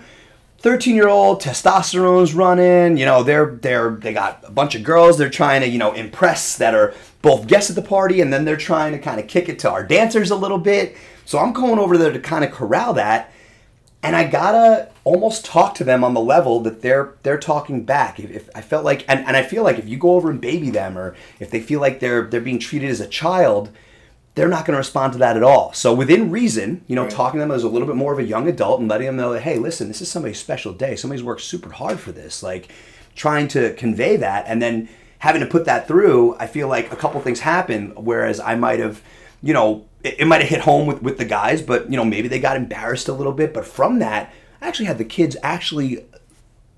13 0.65 0.95
year 0.95 1.07
old 1.07 1.39
testosterone's 1.39 2.33
running, 2.33 2.97
you 2.97 3.05
know, 3.05 3.21
they're, 3.21 3.55
they're, 3.61 3.91
they 3.91 4.11
got 4.11 4.43
a 4.47 4.49
bunch 4.49 4.73
of 4.73 4.83
girls 4.83 5.15
they're 5.15 5.29
trying 5.29 5.61
to, 5.61 5.67
you 5.67 5.77
know, 5.77 5.91
impress 5.91 6.57
that 6.57 6.73
are 6.73 6.95
both 7.21 7.45
guests 7.45 7.69
at 7.69 7.75
the 7.75 7.83
party 7.83 8.19
and 8.19 8.33
then 8.33 8.45
they're 8.45 8.57
trying 8.57 8.91
to 8.91 8.97
kind 8.97 9.19
of 9.19 9.27
kick 9.27 9.47
it 9.47 9.59
to 9.59 9.69
our 9.69 9.83
dancers 9.83 10.31
a 10.31 10.35
little 10.35 10.57
bit. 10.57 10.97
So 11.23 11.37
I'm 11.37 11.53
going 11.53 11.77
over 11.77 11.99
there 11.99 12.11
to 12.11 12.19
kind 12.19 12.43
of 12.43 12.49
corral 12.49 12.93
that 12.93 13.31
and 14.01 14.15
I 14.15 14.23
gotta 14.23 14.89
almost 15.03 15.45
talk 15.45 15.75
to 15.75 15.83
them 15.83 16.03
on 16.03 16.15
the 16.15 16.19
level 16.19 16.61
that 16.61 16.81
they're 16.81 17.13
they're 17.21 17.37
talking 17.37 17.83
back. 17.83 18.19
If, 18.19 18.31
if 18.31 18.49
I 18.55 18.61
felt 18.61 18.83
like, 18.83 19.05
and, 19.07 19.23
and 19.27 19.37
I 19.37 19.43
feel 19.43 19.61
like 19.63 19.77
if 19.77 19.87
you 19.87 19.97
go 19.97 20.15
over 20.15 20.31
and 20.31 20.41
baby 20.41 20.71
them, 20.71 20.97
or 20.97 21.15
if 21.39 21.51
they 21.51 21.59
feel 21.59 21.79
like 21.79 21.99
they're 21.99 22.23
they're 22.23 22.41
being 22.41 22.59
treated 22.59 22.89
as 22.89 23.01
a 23.01 23.07
child, 23.07 23.69
they're 24.35 24.49
not 24.49 24.65
going 24.65 24.73
to 24.73 24.77
respond 24.77 25.13
to 25.13 25.19
that 25.19 25.37
at 25.37 25.43
all. 25.43 25.71
So 25.73 25.93
within 25.93 26.29
reason, 26.29 26.83
you 26.87 26.95
know, 26.95 27.03
Right. 27.03 27.11
talking 27.11 27.39
to 27.39 27.43
them 27.45 27.51
as 27.55 27.63
a 27.63 27.69
little 27.69 27.87
bit 27.87 27.95
more 27.95 28.11
of 28.13 28.19
a 28.19 28.23
young 28.23 28.47
adult 28.49 28.81
and 28.81 28.89
letting 28.89 29.07
them 29.07 29.15
know 29.15 29.31
that, 29.33 29.41
hey, 29.43 29.57
listen, 29.57 29.87
this 29.87 30.01
is 30.01 30.11
somebody's 30.11 30.37
special 30.39 30.73
day. 30.73 30.95
Somebody's 30.97 31.23
worked 31.23 31.41
super 31.41 31.69
hard 31.71 31.99
for 31.99 32.11
this. 32.11 32.43
Like 32.43 32.67
trying 33.15 33.47
to 33.47 33.73
convey 33.75 34.17
that, 34.17 34.43
and 34.47 34.61
then 34.61 34.89
having 35.19 35.39
to 35.41 35.47
put 35.47 35.63
that 35.65 35.87
through. 35.87 36.35
I 36.37 36.47
feel 36.47 36.67
like 36.67 36.91
a 36.91 36.97
couple 36.97 37.21
things 37.21 37.39
happen. 37.39 37.93
Whereas 37.95 38.39
I 38.41 38.55
might 38.55 38.79
have, 38.79 39.01
you 39.41 39.53
know, 39.53 39.85
it, 40.03 40.19
it 40.19 40.25
might 40.25 40.41
have 40.41 40.49
hit 40.49 40.61
home 40.61 40.85
with 40.85 41.01
with 41.01 41.17
the 41.17 41.25
guys, 41.25 41.61
but 41.61 41.89
you 41.89 41.95
know, 41.95 42.03
maybe 42.05 42.27
they 42.27 42.39
got 42.39 42.57
embarrassed 42.57 43.07
a 43.07 43.13
little 43.13 43.31
bit. 43.33 43.53
But 43.53 43.65
from 43.65 43.99
that, 43.99 44.33
I 44.61 44.67
actually 44.67 44.87
had 44.87 44.97
the 44.97 45.05
kids 45.05 45.37
actually 45.41 46.05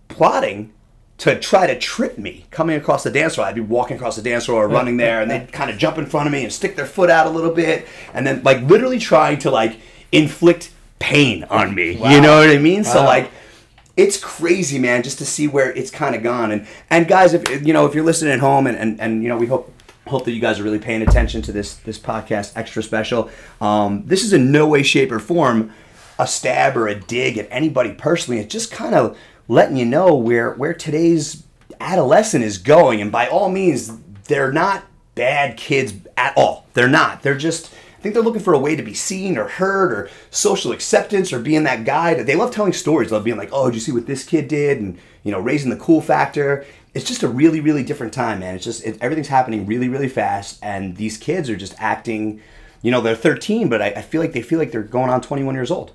plotting 0.10 0.74
to 1.20 1.40
try 1.40 1.66
to 1.66 1.78
trip 1.78 2.18
me 2.18 2.46
coming 2.52 2.78
across 2.78 3.04
the 3.04 3.10
dance 3.10 3.36
floor. 3.36 3.48
I'd 3.48 3.56
be 3.56 3.62
walking 3.62 3.98
across 3.98 4.16
the 4.16 4.22
dance 4.22 4.46
floor 4.46 4.66
or 4.66 4.68
running 4.68 4.98
there, 4.98 5.22
and 5.22 5.32
they'd 5.32 5.52
kind 5.52 5.72
of 5.72 5.78
jump 5.78 5.98
in 5.98 6.06
front 6.06 6.28
of 6.28 6.34
me 6.34 6.44
and 6.44 6.54
stick 6.54 6.76
their 6.76 6.86
foot 6.86 7.10
out 7.10 7.26
a 7.26 7.30
little 7.30 7.54
bit, 7.54 7.88
and 8.14 8.26
then 8.26 8.44
like 8.44 8.62
literally 8.62 9.00
trying 9.00 9.40
to 9.40 9.52
like 9.52 9.80
inflict 10.12 10.72
pain 11.00 11.44
on 11.46 11.74
me. 11.74 11.94
You 11.94 12.22
know 12.22 12.40
what 12.40 12.50
I 12.50 12.58
mean? 12.58 12.84
So 12.84 13.04
like. 13.04 13.32
It's 13.98 14.24
crazy, 14.24 14.78
man, 14.78 15.02
just 15.02 15.18
to 15.18 15.26
see 15.26 15.48
where 15.48 15.74
it's 15.74 15.90
kind 15.90 16.14
of 16.16 16.22
gone. 16.22 16.52
And 16.52 16.68
and 16.92 17.08
guys, 17.08 17.34
if 17.34 17.66
you 17.66 17.74
know, 17.74 17.88
if 17.88 17.96
you're 17.96 18.06
listening 18.06 18.32
at 18.32 18.40
home, 18.40 18.68
and, 18.68 18.78
and, 18.78 19.02
and 19.02 19.24
you 19.24 19.30
know, 19.30 19.38
we 19.38 19.48
hope 19.48 19.74
hope 20.06 20.24
that 20.26 20.34
you 20.34 20.40
guys 20.40 20.60
are 20.60 20.64
really 20.64 20.78
paying 20.78 21.02
attention 21.02 21.42
to 21.42 21.52
this 21.52 21.78
this 21.78 21.98
podcast, 21.98 22.54
extra 22.56 22.84
special. 22.84 23.32
Um, 23.60 24.04
this 24.06 24.24
is 24.24 24.34
in 24.34 24.52
no 24.52 24.68
way, 24.68 24.84
shape, 24.84 25.12
or 25.12 25.18
form 25.18 25.74
a 26.20 26.28
stab 26.28 26.78
or 26.78 26.88
a 26.88 26.94
dig 26.94 27.40
at 27.40 27.48
anybody 27.50 27.92
personally. 27.92 28.40
It's 28.40 28.54
just 28.54 28.72
kind 28.72 28.94
of 28.94 29.18
letting 29.48 29.78
you 29.78 29.86
know 29.86 30.16
where 30.16 30.54
where 30.54 30.74
today's 30.74 31.44
adolescent 31.80 32.44
is 32.44 32.58
going, 32.58 33.02
and 33.02 33.12
by 33.12 33.28
all 33.28 33.50
means, 33.50 33.92
they're 34.26 34.52
not 34.52 34.84
bad 35.16 35.58
kids 35.58 35.94
at 36.16 36.34
all. 36.38 36.66
They're 36.74 36.88
not. 36.88 37.24
They're 37.24 37.38
just. 37.38 37.74
I 37.98 38.00
think 38.00 38.14
they're 38.14 38.24
looking 38.24 38.44
for 38.44 38.54
a 38.54 38.60
way 38.60 38.76
to 38.76 38.84
be 38.84 38.94
seen 38.94 39.38
or 39.40 39.48
heard 39.48 39.92
or 39.92 40.10
social 40.30 40.72
acceptance 40.72 41.34
or 41.34 41.40
being 41.40 41.64
that 41.64 41.84
guy. 41.84 42.14
That 42.14 42.26
they 42.28 42.36
love 42.36 42.52
telling 42.52 42.74
stories. 42.74 43.10
They 43.10 43.16
love 43.16 43.24
being 43.26 43.38
like, 43.38 43.50
"Oh, 43.52 43.66
did 43.68 43.76
you 43.76 43.82
see 43.82 43.92
what 43.92 44.06
this 44.06 44.24
kid 44.24 44.48
did?" 44.48 44.80
and 44.80 44.98
you 45.24 45.32
know, 45.32 45.40
raising 45.40 45.70
the 45.72 45.78
cool 45.78 46.00
factor. 46.02 46.66
It's 46.94 47.06
just 47.06 47.22
a 47.22 47.28
really, 47.28 47.60
really 47.60 47.84
different 47.84 48.14
time, 48.14 48.40
man. 48.40 48.56
It's 48.56 48.64
just 48.64 48.84
it, 48.86 48.98
everything's 49.02 49.28
happening 49.28 49.66
really, 49.66 49.90
really 49.90 50.08
fast, 50.10 50.60
and 50.64 50.96
these 50.98 51.18
kids 51.18 51.50
are 51.50 51.56
just 51.58 51.76
acting. 51.80 52.42
You 52.84 52.92
know, 52.92 53.02
they're 53.02 53.16
13, 53.16 53.70
but 53.70 53.82
I, 53.82 53.88
I 53.88 54.02
feel 54.04 54.22
like 54.22 54.34
they 54.34 54.44
feel 54.44 54.60
like 54.60 54.72
they're 54.72 54.84
going 54.84 55.10
on 55.10 55.20
21 55.22 55.56
years 55.56 55.72
old. 55.72 55.94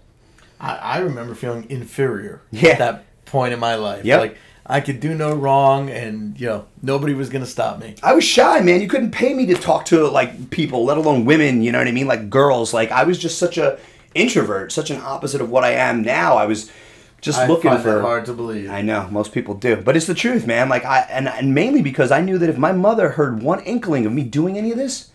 I, 0.60 0.74
I 0.76 0.98
remember 0.98 1.34
feeling 1.36 1.64
inferior 1.70 2.42
Yeah. 2.50 2.70
at 2.70 2.78
that 2.78 3.04
point 3.32 3.52
in 3.52 3.58
my 3.58 3.74
life. 3.74 4.04
Yep. 4.04 4.20
Like 4.20 4.36
I 4.64 4.80
could 4.80 5.00
do 5.00 5.14
no 5.14 5.34
wrong, 5.34 5.90
and 5.90 6.38
you 6.38 6.46
know 6.46 6.66
nobody 6.82 7.14
was 7.14 7.30
gonna 7.30 7.46
stop 7.46 7.80
me. 7.80 7.96
I 8.02 8.14
was 8.14 8.22
shy, 8.22 8.60
man. 8.60 8.80
You 8.80 8.86
couldn't 8.86 9.10
pay 9.10 9.34
me 9.34 9.46
to 9.46 9.54
talk 9.54 9.86
to 9.86 10.06
like 10.06 10.50
people, 10.50 10.84
let 10.84 10.98
alone 10.98 11.24
women. 11.24 11.62
You 11.62 11.72
know 11.72 11.78
what 11.78 11.88
I 11.88 11.92
mean? 11.92 12.06
Like 12.06 12.30
girls. 12.30 12.72
Like 12.72 12.92
I 12.92 13.02
was 13.02 13.18
just 13.18 13.38
such 13.38 13.58
a 13.58 13.80
introvert, 14.14 14.70
such 14.70 14.90
an 14.90 15.00
opposite 15.00 15.40
of 15.40 15.50
what 15.50 15.64
I 15.64 15.72
am 15.72 16.02
now. 16.02 16.36
I 16.36 16.46
was 16.46 16.70
just 17.22 17.38
I 17.38 17.48
looking 17.48 17.76
for. 17.78 18.00
hard 18.02 18.26
to 18.26 18.34
believe. 18.34 18.70
I 18.70 18.82
know 18.82 19.08
most 19.10 19.32
people 19.32 19.54
do, 19.54 19.76
but 19.76 19.96
it's 19.96 20.06
the 20.06 20.14
truth, 20.14 20.46
man. 20.46 20.68
Like 20.68 20.84
I 20.84 21.00
and, 21.10 21.26
and 21.26 21.54
mainly 21.54 21.82
because 21.82 22.12
I 22.12 22.20
knew 22.20 22.38
that 22.38 22.50
if 22.50 22.58
my 22.58 22.72
mother 22.72 23.10
heard 23.10 23.42
one 23.42 23.60
inkling 23.60 24.06
of 24.06 24.12
me 24.12 24.22
doing 24.22 24.58
any 24.58 24.70
of 24.70 24.76
this, 24.76 25.10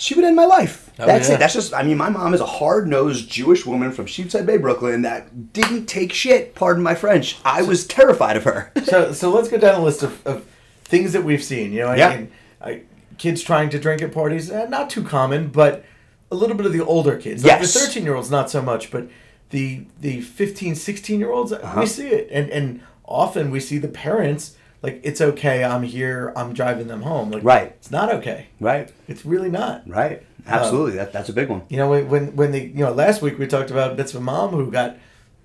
she 0.00 0.14
would 0.14 0.24
end 0.24 0.34
my 0.34 0.46
life. 0.46 0.90
Oh, 0.98 1.06
That's 1.06 1.28
yeah. 1.28 1.34
it. 1.34 1.38
That's 1.38 1.54
just. 1.54 1.74
I 1.74 1.82
mean, 1.82 1.96
my 1.98 2.08
mom 2.08 2.32
is 2.34 2.40
a 2.40 2.46
hard-nosed 2.46 3.28
Jewish 3.30 3.66
woman 3.66 3.92
from 3.92 4.06
Sheepshead 4.06 4.46
Bay, 4.46 4.56
Brooklyn, 4.56 5.02
that 5.02 5.52
didn't 5.52 5.86
take 5.86 6.12
shit. 6.12 6.54
Pardon 6.54 6.82
my 6.82 6.94
French. 6.94 7.36
I 7.44 7.62
was 7.62 7.86
terrified 7.86 8.36
of 8.36 8.44
her. 8.44 8.72
so 8.84 9.12
so 9.12 9.30
let's 9.30 9.48
go 9.48 9.58
down 9.58 9.74
the 9.80 9.84
list 9.84 10.02
of, 10.02 10.26
of 10.26 10.46
things 10.84 11.12
that 11.12 11.22
we've 11.24 11.44
seen. 11.44 11.72
You 11.72 11.80
know, 11.80 11.94
Yeah. 11.94 12.10
and, 12.12 12.32
I, 12.62 12.82
kids 13.18 13.42
trying 13.42 13.68
to 13.70 13.78
drink 13.78 14.00
at 14.02 14.12
parties, 14.12 14.50
eh, 14.50 14.66
not 14.68 14.88
too 14.90 15.04
common, 15.04 15.48
but 15.48 15.84
a 16.30 16.34
little 16.34 16.56
bit 16.56 16.64
of 16.66 16.72
the 16.72 16.84
older 16.84 17.16
kids. 17.18 17.44
Like 17.44 17.60
Yes. 17.60 17.72
the 17.74 17.80
13 17.80 18.02
year 18.04 18.14
olds, 18.14 18.30
not 18.30 18.50
so 18.50 18.62
much, 18.62 18.90
but 18.90 19.08
the 19.50 19.84
the 20.00 20.20
15, 20.22 20.74
16 20.74 21.20
year 21.20 21.30
olds, 21.30 21.52
Uh-huh. 21.52 21.80
we 21.80 21.86
see 21.86 22.08
it. 22.08 22.28
And, 22.30 22.48
and 22.50 22.80
often 23.04 23.50
we 23.50 23.60
see 23.60 23.76
the 23.78 23.88
parents, 23.88 24.56
like, 24.82 25.00
it's 25.04 25.20
okay, 25.20 25.62
I'm 25.64 25.82
here, 25.82 26.32
I'm 26.36 26.52
driving 26.52 26.86
them 26.88 27.02
home. 27.02 27.30
Like, 27.30 27.44
Right. 27.44 27.68
It's 27.78 27.90
not 27.90 28.12
okay. 28.14 28.46
Right. 28.60 28.90
It's 29.08 29.24
really 29.24 29.50
not. 29.50 29.88
Right. 29.88 30.22
Absolutely. 30.46 30.96
that, 30.96 31.12
that's 31.12 31.28
a 31.28 31.32
big 31.34 31.48
one. 31.50 31.62
You 31.68 31.76
know, 31.76 31.88
when 31.90 32.34
when 32.34 32.50
they 32.52 32.64
you 32.64 32.84
know 32.84 32.92
last 32.92 33.20
week 33.22 33.38
we 33.38 33.46
talked 33.46 33.70
about 33.70 33.90
bits 33.96 34.14
Mitzvah 34.14 34.20
mom 34.20 34.50
who 34.50 34.70
got 34.70 34.96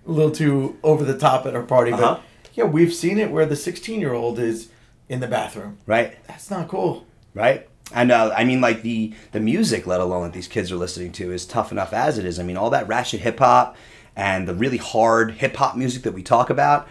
a 0.08 0.12
little 0.12 0.32
too 0.32 0.78
over 0.84 1.04
the 1.04 1.18
top 1.18 1.46
at 1.46 1.54
her 1.54 1.64
party, 1.64 1.92
Uh-huh. 1.92 2.16
but 2.16 2.22
yeah, 2.54 2.64
we've 2.64 2.94
seen 2.94 3.20
it 3.20 3.30
where 3.30 3.46
the 3.46 3.58
16 3.58 4.00
year 4.00 4.14
old 4.14 4.40
is 4.40 4.70
in 5.10 5.20
the 5.20 5.28
bathroom. 5.28 5.78
Right. 5.86 6.18
That's 6.28 6.50
not 6.50 6.68
cool. 6.70 7.06
right? 7.34 7.68
And 7.94 8.12
uh, 8.12 8.34
I 8.36 8.46
mean, 8.46 8.62
like 8.62 8.82
the 8.84 9.14
the 9.34 9.40
music, 9.42 9.86
let 9.86 10.00
alone 10.00 10.24
that 10.24 10.34
these 10.34 10.48
kids 10.48 10.72
are 10.72 10.78
listening 10.78 11.12
to, 11.14 11.32
is 11.32 11.46
tough 11.46 11.72
enough 11.74 11.92
as 11.94 12.18
it 12.18 12.26
is. 12.26 12.40
I 12.40 12.44
mean, 12.44 12.58
all 12.58 12.70
that 12.72 12.88
ratchet 12.88 13.20
hip 13.20 13.38
hop 13.40 13.76
and 14.16 14.48
the 14.48 14.56
really 14.56 14.78
hard 14.78 15.32
hip 15.34 15.56
hop 15.58 15.76
music 15.76 16.04
that 16.04 16.14
we 16.14 16.24
talk 16.24 16.50
about, 16.50 16.88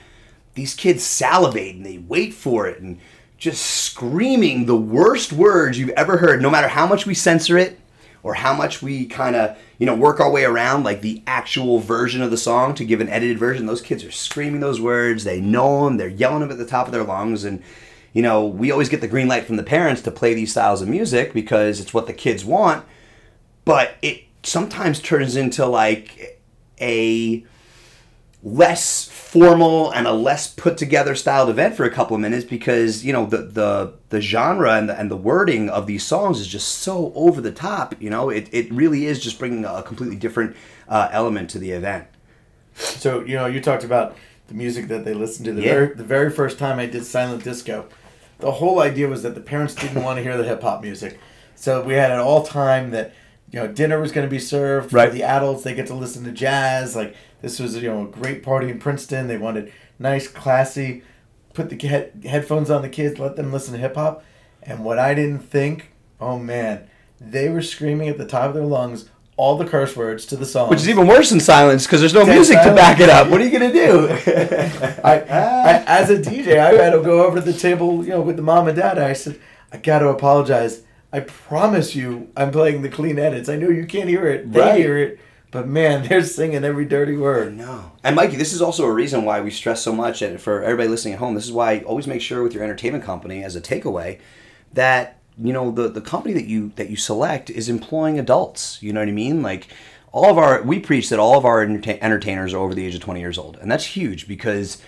these 0.54 0.74
kids 0.74 1.02
salivate 1.02 1.76
and 1.76 1.84
they 1.84 1.98
wait 1.98 2.34
for 2.34 2.66
it 2.66 2.80
and 2.80 2.98
just 3.36 3.64
screaming 3.64 4.66
the 4.66 4.76
worst 4.76 5.32
words 5.32 5.78
you've 5.78 5.90
ever 5.90 6.18
heard, 6.18 6.40
no 6.40 6.50
matter 6.50 6.68
how 6.68 6.86
much 6.86 7.06
we 7.06 7.14
censor 7.14 7.58
it 7.58 7.78
or 8.22 8.34
how 8.34 8.54
much 8.54 8.80
we 8.80 9.04
kind 9.06 9.36
of 9.36 9.58
you 9.78 9.86
know 9.86 9.94
work 9.94 10.18
our 10.20 10.30
way 10.30 10.44
around 10.44 10.84
like 10.84 11.00
the 11.02 11.22
actual 11.26 11.78
version 11.78 12.22
of 12.22 12.30
the 12.30 12.36
song 12.36 12.74
to 12.74 12.84
give 12.84 13.00
an 13.00 13.08
edited 13.08 13.38
version. 13.38 13.66
Those 13.66 13.82
kids 13.82 14.04
are 14.04 14.10
screaming 14.10 14.60
those 14.60 14.80
words. 14.80 15.24
They 15.24 15.40
know 15.40 15.84
them. 15.84 15.96
They're 15.96 16.08
yelling 16.08 16.40
them 16.40 16.50
at 16.50 16.58
the 16.58 16.66
top 16.66 16.86
of 16.86 16.92
their 16.92 17.04
lungs 17.04 17.44
and 17.44 17.62
you 18.14 18.22
know, 18.22 18.46
we 18.46 18.70
always 18.70 18.88
get 18.88 19.00
the 19.00 19.08
green 19.08 19.26
light 19.26 19.44
from 19.44 19.56
the 19.56 19.64
parents 19.64 20.00
to 20.02 20.10
play 20.12 20.34
these 20.34 20.52
styles 20.52 20.80
of 20.80 20.88
music 20.88 21.34
because 21.34 21.80
it's 21.80 21.92
what 21.92 22.06
the 22.06 22.12
kids 22.12 22.44
want, 22.44 22.86
but 23.64 23.96
it 24.02 24.22
sometimes 24.44 25.00
turns 25.00 25.34
into 25.34 25.66
like 25.66 26.40
a 26.80 27.44
less 28.44 29.08
formal 29.08 29.90
and 29.92 30.06
a 30.06 30.12
less 30.12 30.46
put 30.52 30.76
together 30.76 31.14
styled 31.14 31.48
event 31.48 31.74
for 31.74 31.84
a 31.84 31.90
couple 31.90 32.14
of 32.14 32.20
minutes 32.20 32.44
because 32.44 33.02
you 33.02 33.10
know 33.10 33.24
the 33.24 33.38
the 33.38 33.94
the 34.10 34.20
genre 34.20 34.74
and 34.74 34.88
the, 34.90 35.00
and 35.00 35.10
the 35.10 35.16
wording 35.16 35.70
of 35.70 35.86
these 35.86 36.04
songs 36.04 36.38
is 36.40 36.46
just 36.46 36.68
so 36.68 37.10
over 37.14 37.40
the 37.40 37.50
top 37.50 37.94
you 38.02 38.10
know 38.10 38.28
it, 38.28 38.46
it 38.52 38.70
really 38.70 39.06
is 39.06 39.18
just 39.18 39.38
bringing 39.38 39.64
a 39.64 39.82
completely 39.82 40.14
different 40.16 40.54
uh, 40.90 41.08
element 41.10 41.48
to 41.48 41.58
the 41.58 41.70
event 41.70 42.06
So 42.74 43.20
you 43.24 43.34
know, 43.36 43.46
you 43.46 43.60
talked 43.62 43.82
about 43.84 44.14
the 44.48 44.54
music 44.54 44.88
that 44.88 45.06
they 45.06 45.14
listened 45.14 45.46
to 45.46 45.52
the 45.54 45.62
Yeah. 45.62 45.72
very 45.74 45.94
the 45.94 46.04
very 46.04 46.30
first 46.30 46.58
time 46.58 46.78
I 46.78 46.84
did 46.86 47.04
silent 47.06 47.42
disco. 47.44 47.86
The 48.40 48.50
whole 48.52 48.80
idea 48.80 49.08
was 49.08 49.22
that 49.22 49.34
the 49.34 49.40
parents 49.40 49.74
didn't 49.74 50.02
want 50.02 50.18
to 50.18 50.22
hear 50.22 50.36
the 50.36 50.44
hip 50.44 50.60
hop 50.60 50.82
music, 50.82 51.18
so 51.56 51.82
we 51.82 51.94
had 51.94 52.10
an 52.10 52.18
all 52.18 52.42
time 52.42 52.90
that 52.90 53.14
you 53.50 53.58
know 53.60 53.68
dinner 53.68 53.98
was 54.00 54.12
going 54.12 54.26
to 54.26 54.30
be 54.30 54.38
served 54.40 54.92
Right. 54.92 55.08
for 55.08 55.14
the 55.14 55.22
adults. 55.22 55.62
They 55.62 55.72
get 55.74 55.86
to 55.86 55.94
listen 55.94 56.24
to 56.24 56.32
jazz. 56.32 56.94
Like 56.94 57.16
this 57.44 57.60
was 57.60 57.76
you 57.76 57.88
know 57.90 58.02
a 58.04 58.06
great 58.06 58.42
party 58.42 58.70
in 58.70 58.78
Princeton. 58.78 59.28
They 59.28 59.36
wanted 59.36 59.72
nice, 59.98 60.26
classy. 60.26 61.02
Put 61.52 61.70
the 61.70 61.86
head, 61.86 62.24
headphones 62.26 62.68
on 62.70 62.82
the 62.82 62.88
kids, 62.88 63.20
let 63.20 63.36
them 63.36 63.52
listen 63.52 63.74
to 63.74 63.78
hip 63.78 63.94
hop. 63.94 64.24
And 64.62 64.84
what 64.84 64.98
I 64.98 65.14
didn't 65.14 65.40
think, 65.40 65.92
oh 66.20 66.38
man, 66.38 66.88
they 67.20 67.48
were 67.48 67.62
screaming 67.62 68.08
at 68.08 68.18
the 68.18 68.26
top 68.26 68.48
of 68.48 68.54
their 68.54 68.64
lungs 68.64 69.08
all 69.36 69.56
the 69.58 69.66
curse 69.66 69.94
words 69.96 70.26
to 70.26 70.36
the 70.36 70.46
song. 70.46 70.70
which 70.70 70.80
is 70.80 70.88
even 70.88 71.06
worse 71.08 71.30
than 71.30 71.40
silence 71.40 71.86
because 71.86 72.00
there's 72.00 72.14
no 72.14 72.24
Dead 72.24 72.34
music 72.34 72.56
to 72.62 72.72
back 72.72 73.00
it 73.00 73.08
up 73.08 73.28
what 73.28 73.40
are 73.40 73.44
you 73.44 73.50
gonna 73.50 73.72
do 73.72 74.06
I, 75.02 75.24
I, 75.28 75.84
as 75.86 76.08
a 76.08 76.16
DJ, 76.18 76.58
I 76.58 76.72
had 76.82 76.90
to 76.90 77.02
go 77.02 77.24
over 77.26 77.40
to 77.40 77.44
the 77.44 77.52
table, 77.52 78.04
you 78.04 78.10
know, 78.10 78.20
with 78.20 78.36
the 78.36 78.42
mom 78.42 78.68
and 78.68 78.76
dad. 78.76 78.96
And 78.96 79.06
I 79.06 79.12
said, 79.12 79.40
I 79.72 79.76
got 79.78 79.98
to 80.00 80.08
apologize. 80.08 80.82
I 81.12 81.20
promise 81.20 81.94
you, 81.96 82.30
I'm 82.36 82.50
playing 82.52 82.82
the 82.82 82.88
clean 82.88 83.18
edits. 83.18 83.48
I 83.48 83.56
know 83.56 83.68
you 83.70 83.86
can't 83.86 84.08
hear 84.08 84.26
it. 84.28 84.52
They 84.52 84.60
Right. 84.60 84.76
hear 84.76 84.98
it, 84.98 85.18
but 85.54 85.68
man, 85.68 86.02
they're 86.08 86.24
singing 86.24 86.64
every 86.64 86.84
dirty 86.84 87.16
word. 87.16 87.56
No. 87.56 87.92
And 88.02 88.16
Mikey, 88.16 88.36
this 88.36 88.52
is 88.52 88.60
also 88.60 88.84
a 88.84 88.92
reason 88.92 89.24
why 89.24 89.40
we 89.40 89.50
stress 89.50 89.82
so 89.82 89.94
much, 89.94 90.20
and 90.20 90.40
for 90.40 90.62
everybody 90.62 90.88
listening 90.88 91.14
at 91.14 91.20
home, 91.20 91.34
this 91.34 91.44
is 91.44 91.52
why 91.52 91.78
always 91.80 92.08
make 92.08 92.20
sure 92.20 92.42
with 92.42 92.52
your 92.52 92.64
entertainment 92.64 93.04
company 93.04 93.44
as 93.44 93.54
a 93.54 93.60
takeaway 93.60 94.18
that 94.72 95.20
you 95.38 95.52
know 95.52 95.70
the 95.70 95.88
the 95.88 96.00
company 96.00 96.34
that 96.34 96.46
you 96.46 96.72
that 96.74 96.90
you 96.90 96.96
select 96.96 97.50
is 97.50 97.68
employing 97.68 98.18
adults. 98.18 98.82
You 98.82 98.92
know 98.92 99.00
what 99.00 99.08
I 99.08 99.12
mean? 99.12 99.42
Like 99.42 99.68
all 100.10 100.28
of 100.28 100.38
our 100.38 100.60
we 100.62 100.80
preach 100.80 101.08
that 101.10 101.20
all 101.20 101.38
of 101.38 101.44
our 101.44 101.62
entertainers 101.62 102.52
are 102.52 102.58
over 102.58 102.74
the 102.74 102.84
age 102.84 102.96
of 102.96 103.00
20 103.00 103.20
years 103.20 103.38
old, 103.38 103.56
and 103.58 103.70
that's 103.70 103.84
huge 103.84 104.26
because 104.26 104.82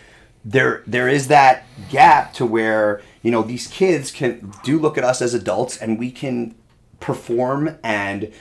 there 0.44 0.82
there 0.84 1.08
is 1.08 1.28
that 1.28 1.64
gap 1.90 2.32
to 2.34 2.44
where 2.44 3.00
you 3.22 3.30
know 3.30 3.42
these 3.42 3.68
kids 3.68 4.10
can 4.10 4.52
do 4.64 4.80
look 4.80 4.98
at 4.98 5.04
us 5.04 5.22
as 5.22 5.32
adults 5.32 5.76
and 5.76 5.96
we 5.96 6.10
can 6.10 6.56
perform 6.98 7.78
and 7.84 8.32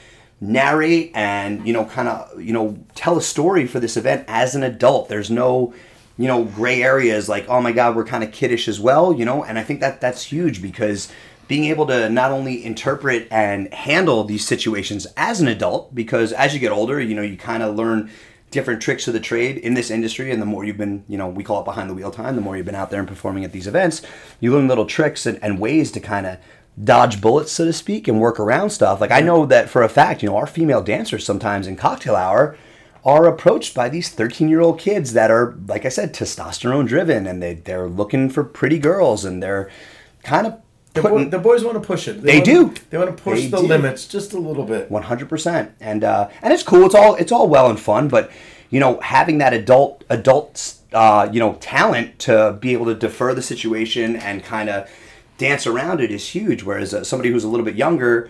narrate 0.48 1.12
and 1.14 1.66
you 1.68 1.74
know 1.74 1.86
kind 1.86 2.08
of 2.08 2.42
you 2.42 2.54
know 2.54 2.78
tell 2.96 3.18
a 3.18 3.22
story 3.22 3.66
for 3.68 3.80
this 3.80 3.98
event 3.98 4.25
as 4.28 4.56
an 4.56 4.64
adult. 4.64 5.10
There's 5.10 5.32
no 5.32 5.74
you 6.18 6.28
know 6.28 6.46
gray 6.46 6.82
areas 6.82 7.28
like 7.28 7.48
oh 7.50 7.62
my 7.62 7.72
god 7.72 7.96
we're 7.96 8.06
kind 8.06 8.24
of 8.24 8.32
kiddish 8.32 8.68
as 8.68 8.80
well 8.80 9.14
you 9.14 9.25
know? 9.25 9.44
And 9.44 9.60
i 9.60 9.64
think 9.64 9.80
that 9.82 10.02
that's 10.02 10.24
huge 10.24 10.62
because 10.62 11.12
being 11.48 11.66
able 11.66 11.86
to 11.88 12.10
not 12.10 12.32
only 12.32 12.66
interpret 12.66 13.28
and 13.30 13.72
handle 13.74 14.24
these 14.24 14.46
situations 14.46 15.06
as 15.18 15.42
an 15.42 15.48
adult 15.48 15.94
because 15.94 16.32
as 16.34 16.54
you 16.54 16.60
get 16.60 16.72
older 16.72 17.00
you 17.02 17.16
know 17.16 17.22
you 17.22 17.38
kind 17.38 17.64
of 17.64 17.75
learn 17.75 18.10
different 18.52 18.82
tricks 18.82 19.08
of 19.08 19.14
the 19.14 19.20
trade 19.20 19.58
in 19.58 19.74
this 19.74 19.92
industry 19.92 20.32
and 20.32 20.42
the 20.42 20.46
more 20.46 20.64
you've 20.64 20.78
been 20.78 21.04
you 21.08 21.18
know 21.18 21.28
we 21.28 21.44
call 21.44 21.62
it 21.62 21.66
behind 21.66 21.90
the 21.90 21.94
wheel 21.94 22.12
time 22.12 22.36
the 22.36 22.42
more 22.42 22.56
you've 22.56 22.66
been 22.66 22.75
out 22.75 22.90
there 22.90 23.00
and 23.00 23.08
performing 23.08 23.44
at 23.44 23.52
these 23.52 23.68
events 23.68 24.02
you 24.40 24.54
learn 24.54 24.68
little 24.68 24.86
tricks 24.86 25.25
and, 25.25 25.42
and 25.44 25.60
ways 25.60 25.92
to 25.92 26.00
kind 26.00 26.25
of 26.25 26.38
dodge 26.84 27.22
bullets 27.22 27.51
so 27.51 27.63
to 27.65 27.72
speak 27.74 28.08
and 28.08 28.20
work 28.20 28.39
around 28.39 28.70
stuff 28.70 29.00
like 29.00 29.12
i 29.12 29.22
know 29.22 29.46
that 29.46 29.70
for 29.70 29.82
a 29.82 29.88
fact 29.89 30.22
you 30.22 30.29
know 30.29 30.36
our 30.36 30.48
female 30.48 30.82
dancers 30.82 31.25
sometimes 31.25 31.67
in 31.67 31.75
cocktail 31.77 32.15
hour 32.15 32.58
are 33.05 33.27
approached 33.27 33.74
by 33.74 33.88
these 33.88 34.10
13 34.10 34.50
year 34.50 34.60
old 34.60 34.77
kids 34.77 35.13
that 35.13 35.32
are 35.32 35.55
like 35.67 35.86
i 35.86 35.89
said 35.89 36.13
testosterone 36.13 36.86
driven 36.86 37.25
and 37.25 37.41
they, 37.41 37.53
they're 37.53 37.88
looking 37.88 38.29
for 38.29 38.44
pretty 38.44 38.77
girls 38.77 39.24
and 39.24 39.41
they're 39.41 39.70
kind 40.24 40.46
of 40.48 40.60
putting 40.94 41.29
the 41.29 41.39
boys 41.39 41.63
want 41.63 41.75
to 41.75 41.86
push 41.86 42.08
it. 42.08 42.22
They 42.22 42.39
wanna- 42.39 42.46
do. 42.46 42.74
They 42.89 42.98
want 42.98 43.15
to 43.17 43.22
push 43.24 43.41
They 43.41 43.48
the 43.48 43.58
do. 43.58 43.67
limits 43.67 44.08
just 44.08 44.32
a 44.34 44.38
little 44.39 44.63
bit. 44.63 44.89
One 44.89 45.03
hundred 45.03 45.27
percent, 45.27 45.74
and 45.82 46.05
uh, 46.05 46.29
and 46.41 46.53
it's 46.53 46.63
cool. 46.63 46.86
It's 46.86 46.96
all 46.96 47.15
it's 47.15 47.34
all 47.34 47.50
well 47.50 47.70
and 47.70 47.77
fun, 47.77 48.08
but 48.08 48.32
you 48.70 48.79
know, 48.79 49.01
having 49.01 49.38
that 49.39 49.53
adult 49.53 50.05
adult 50.10 50.75
uh, 50.94 51.27
you 51.34 51.39
know 51.41 51.55
talent 51.55 52.17
to 52.20 52.58
be 52.62 52.72
able 52.72 52.86
to 52.86 52.96
defer 52.96 53.34
the 53.34 53.41
situation 53.41 54.15
and 54.15 54.41
kind 54.41 54.70
of 54.70 54.89
dance 55.38 55.68
around 55.68 56.01
it 56.01 56.12
is 56.12 56.30
huge. 56.30 56.63
Whereas 56.63 56.94
uh, 56.94 57.04
somebody 57.04 57.30
who's 57.32 57.44
a 57.44 57.48
little 57.50 57.65
bit 57.65 57.75
younger 57.75 58.30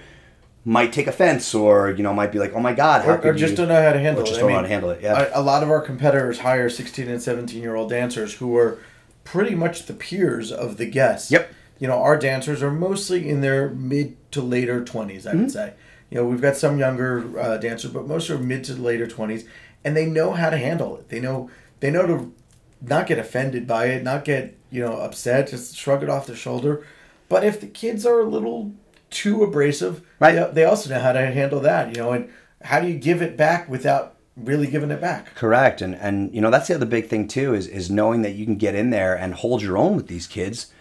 might 0.63 0.91
take 0.91 1.05
offense, 1.07 1.53
or 1.53 1.91
you 1.91 2.01
know, 2.03 2.13
might 2.13 2.31
be 2.31 2.39
like, 2.39 2.53
"Oh 2.53 2.59
my 2.59 2.73
God, 2.73 3.03
how 3.05 3.13
Or, 3.13 3.27
or 3.27 3.33
just 3.33 3.51
you?" 3.51 3.57
don't 3.57 3.67
know 3.67 3.81
how 3.81 3.93
to 3.93 3.99
handle 3.99 4.21
or 4.21 4.25
it. 4.25 4.27
just 4.27 4.37
I 4.39 4.41
don't 4.41 4.49
know 4.49 4.55
mean, 4.55 4.55
how 4.57 4.61
to 4.63 4.67
handle 4.67 4.89
it, 4.91 5.01
yeah. 5.01 5.27
A, 5.33 5.39
a 5.39 5.43
lot 5.43 5.61
of 5.63 5.69
our 5.69 5.81
competitors 5.81 6.39
hire 6.39 6.69
16 6.69 7.07
and 7.07 7.21
17 7.21 7.61
year 7.61 7.75
old 7.75 7.89
dancers 7.89 8.35
who 8.35 8.55
are 8.57 8.79
pretty 9.23 9.53
much 9.55 9.85
the 9.85 9.93
peers 9.93 10.51
of 10.51 10.77
the 10.77 10.85
guests. 10.85 11.31
Yep. 11.31 11.53
You 11.79 11.87
know, 11.87 12.01
our 12.01 12.17
dancers 12.17 12.63
are 12.63 12.71
mostly 12.71 13.27
in 13.29 13.41
their 13.41 13.69
mid 13.69 14.15
to 14.31 14.41
later 14.41 14.83
20s, 14.83 15.25
I 15.27 15.31
Mm-hmm. 15.31 15.39
would 15.41 15.51
say. 15.51 15.73
You 16.09 16.17
know, 16.19 16.25
we've 16.25 16.41
got 16.41 16.55
some 16.55 16.79
younger 16.79 17.37
uh, 17.39 17.57
dancers, 17.57 17.91
but 17.91 18.07
most 18.07 18.29
are 18.29 18.37
mid 18.37 18.63
to 18.65 18.73
later 18.73 19.05
20s, 19.07 19.45
and 19.83 19.95
they 19.97 20.05
know 20.05 20.31
how 20.31 20.49
to 20.49 20.57
handle 20.57 20.95
it. 20.97 21.09
They 21.09 21.19
know 21.19 21.49
they 21.79 21.91
know 21.91 22.07
to 22.07 22.33
not 22.81 23.05
get 23.07 23.19
offended 23.19 23.67
by 23.67 23.85
it, 23.87 24.03
not 24.03 24.23
get, 24.25 24.55
you 24.71 24.83
know, 24.83 24.97
upset, 24.97 25.49
just 25.49 25.75
shrug 25.75 26.01
it 26.03 26.09
off 26.09 26.25
their 26.27 26.35
shoulder. 26.35 26.85
But 27.29 27.43
if 27.43 27.59
the 27.59 27.67
kids 27.67 28.05
are 28.05 28.19
a 28.19 28.25
little 28.29 28.73
too 29.09 29.43
abrasive, 29.43 30.01
Right. 30.19 30.35
they, 30.35 30.51
they 30.53 30.63
also 30.65 30.89
know 30.89 30.99
how 30.99 31.11
to 31.13 31.25
handle 31.25 31.59
that, 31.61 31.95
you 31.95 32.01
know, 32.01 32.11
and 32.11 32.29
how 32.63 32.79
do 32.79 32.87
you 32.87 32.97
give 32.97 33.21
it 33.21 33.37
back 33.37 33.69
without 33.69 34.15
really 34.35 34.67
giving 34.67 34.91
it 34.91 34.99
back? 35.01 35.33
Correct, 35.35 35.81
and 35.81 35.95
and 35.95 36.33
you 36.33 36.41
know 36.41 36.49
that's 36.51 36.67
the 36.67 36.75
other 36.75 36.85
big 36.85 37.07
thing 37.07 37.27
too 37.27 37.53
is 37.53 37.67
is 37.67 37.89
knowing 37.89 38.21
that 38.23 38.33
you 38.35 38.45
can 38.45 38.55
get 38.57 38.75
in 38.75 38.89
there 38.89 39.15
and 39.15 39.33
hold 39.33 39.61
your 39.61 39.77
own 39.77 39.95
with 39.95 40.07
these 40.07 40.27
kids. 40.27 40.71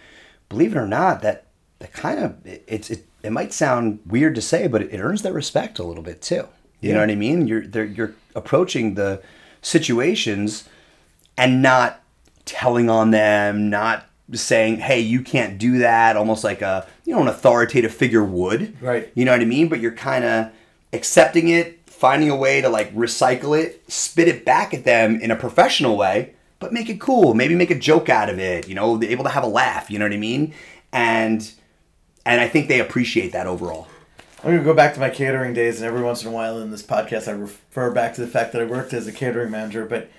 Believe 0.49 0.75
it 0.75 0.79
or 0.79 0.87
not, 0.89 1.23
that 1.23 1.47
that 1.79 1.93
kind 1.93 2.19
of 2.21 2.47
it, 2.47 2.65
it's 2.67 2.91
it, 2.91 3.07
it 3.23 3.31
might 3.33 3.53
sound 3.53 4.01
weird 4.07 4.35
to 4.35 4.43
say, 4.43 4.67
but 4.67 4.83
it, 4.83 4.93
it 4.93 4.99
earns 5.01 5.23
their 5.23 5.33
respect 5.33 5.79
a 5.79 5.85
little 5.85 6.03
bit 6.03 6.21
too. 6.23 6.49
You 6.81 6.93
know 6.93 7.01
what 7.01 7.11
I 7.11 7.15
mean? 7.15 7.47
You're 7.49 7.67
they're, 7.67 7.85
you're 7.87 8.15
approaching 8.35 8.95
the 8.95 9.23
situations 9.63 10.69
and 11.37 11.63
not 11.63 12.03
telling 12.45 12.91
on 12.91 13.11
them, 13.11 13.71
not 13.71 14.07
saying, 14.33 14.78
"Hey, 14.78 15.00
you 15.00 15.21
can't 15.21 15.59
do 15.59 15.78
that," 15.78 16.16
almost 16.16 16.45
like 16.45 16.62
a 16.62 16.87
you 17.04 17.14
know 17.14 17.23
an 17.23 17.28
authoritative 17.28 17.95
figure 17.95 18.25
would. 18.25 18.81
Right. 18.83 19.11
You 19.14 19.25
know 19.25 19.33
what 19.33 19.40
I 19.40 19.45
mean? 19.45 19.69
But 19.69 19.81
you're 19.81 19.93
kind 19.93 20.25
of 20.25 20.50
accepting 20.93 21.49
it, 21.49 21.81
finding 21.87 22.31
a 22.31 22.37
way 22.37 22.61
to 22.61 22.69
like 22.69 22.95
recycle 22.95 23.59
it, 23.59 23.83
spit 23.90 24.28
it 24.28 24.45
back 24.45 24.73
at 24.75 24.85
them 24.85 25.21
in 25.21 25.31
a 25.31 25.37
professional 25.37 25.97
way, 25.97 26.35
but 26.59 26.73
make 26.73 26.88
it 26.88 27.00
cool. 27.00 27.35
Maybe 27.35 27.54
make 27.54 27.71
a 27.71 27.78
joke 27.78 28.09
out 28.09 28.31
of 28.31 28.38
it. 28.38 28.69
You 28.69 28.75
know, 28.75 29.02
able 29.02 29.25
to 29.25 29.31
have 29.31 29.45
a 29.45 29.49
laugh. 29.49 29.90
You 29.90 29.99
know 29.99 30.04
what 30.07 30.12
I 30.12 30.19
mean? 30.19 30.54
And 30.93 31.50
and 32.26 32.40
I 32.40 32.49
think 32.49 32.69
they 32.69 32.81
appreciate 32.81 33.33
that 33.33 33.47
overall. 33.47 33.88
I'm 34.43 34.50
gonna 34.50 34.62
go 34.62 34.75
back 34.75 34.93
to 34.95 35.00
my 35.00 35.09
catering 35.09 35.54
days, 35.54 35.81
and 35.81 35.87
every 35.87 36.02
once 36.02 36.23
in 36.23 36.28
a 36.28 36.31
while 36.31 36.59
in 36.59 36.71
this 36.71 36.83
podcast, 36.83 37.28
I 37.28 37.31
refer 37.31 37.90
back 37.90 38.14
to 38.14 38.21
the 38.21 38.26
fact 38.26 38.52
that 38.52 38.61
I 38.61 38.66
worked 38.66 38.93
as 38.93 39.07
a 39.07 39.12
catering 39.12 39.50
manager. 39.50 39.87
But 39.87 40.11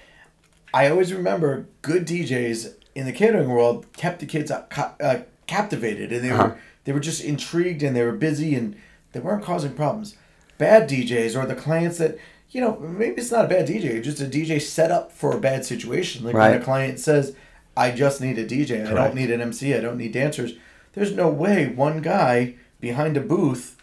I 0.74 0.90
always 0.90 1.14
remember 1.14 1.68
good 1.84 2.08
DJs 2.08 2.74
in 2.96 3.06
the 3.06 3.12
catering 3.12 3.50
world 3.50 3.86
kept 3.94 4.20
the 4.20 4.26
kids 4.26 4.50
out, 4.50 4.72
uh, 5.02 5.18
captivated 5.48 6.12
and 6.12 6.24
they 6.24 6.32
Uh-huh. 6.32 6.44
were 6.50 6.58
they 6.86 6.92
were 6.94 7.00
just 7.00 7.24
intrigued 7.24 7.82
and 7.84 7.96
they 7.96 8.04
were 8.04 8.12
busy 8.12 8.56
and 8.56 8.76
they 9.12 9.20
weren't 9.20 9.44
causing 9.44 9.74
problems. 9.74 10.16
Bad 10.58 10.88
DJs 10.90 11.36
or 11.36 11.46
the 11.46 11.56
clients 11.56 11.98
that 11.98 12.18
you 12.52 12.62
know 12.62 12.78
maybe 12.80 13.16
it's 13.22 13.32
not 13.32 13.46
a 13.46 13.48
bad 13.48 13.68
DJ, 13.68 14.02
just 14.02 14.22
a 14.22 14.26
DJ 14.26 14.60
set 14.62 14.92
up 14.92 15.12
for 15.12 15.32
a 15.36 15.40
bad 15.40 15.66
situation. 15.66 16.24
Like 16.24 16.34
when 16.36 16.54
a 16.62 16.64
client 16.64 17.00
says, 17.00 17.36
"I 17.76 17.92
just 17.92 18.22
need 18.22 18.38
a 18.38 18.46
DJ. 18.46 18.86
I 18.88 18.94
don't 18.94 19.16
need 19.16 19.32
an 19.32 19.42
MC. 19.42 19.74
I 19.74 19.82
don't 19.82 19.98
need 19.98 20.14
dancers." 20.14 20.54
There's 20.94 21.12
no 21.12 21.28
way 21.28 21.68
one 21.68 22.02
guy 22.02 22.54
behind 22.80 23.18
a 23.18 23.22
booth 23.22 23.76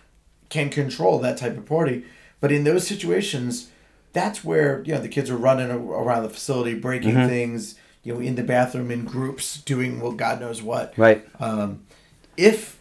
can 0.49 0.71
control 0.71 1.19
that 1.19 1.37
type 1.37 1.59
of 1.59 1.67
party. 1.67 2.05
But 2.41 2.53
in 2.53 2.65
those 2.65 2.87
situations, 2.87 3.69
that's 4.15 4.43
where 4.43 4.83
you 4.87 4.95
know 4.95 5.01
the 5.01 5.09
kids 5.09 5.29
are 5.29 5.37
running 5.37 5.71
around 5.71 6.23
the 6.23 6.31
facility, 6.31 6.75
breaking 6.75 7.15
Mm-hmm. 7.15 7.29
things. 7.29 7.75
You 8.03 8.15
know, 8.15 8.21
in 8.21 8.35
the 8.35 8.43
bathroom, 8.43 8.91
in 8.91 9.05
groups, 9.05 9.59
doing 9.61 10.01
well, 10.01 10.13
God 10.13 10.41
knows 10.41 10.61
what. 10.63 10.93
Right. 10.97 11.25
Um, 11.41 11.85
if 12.37 12.81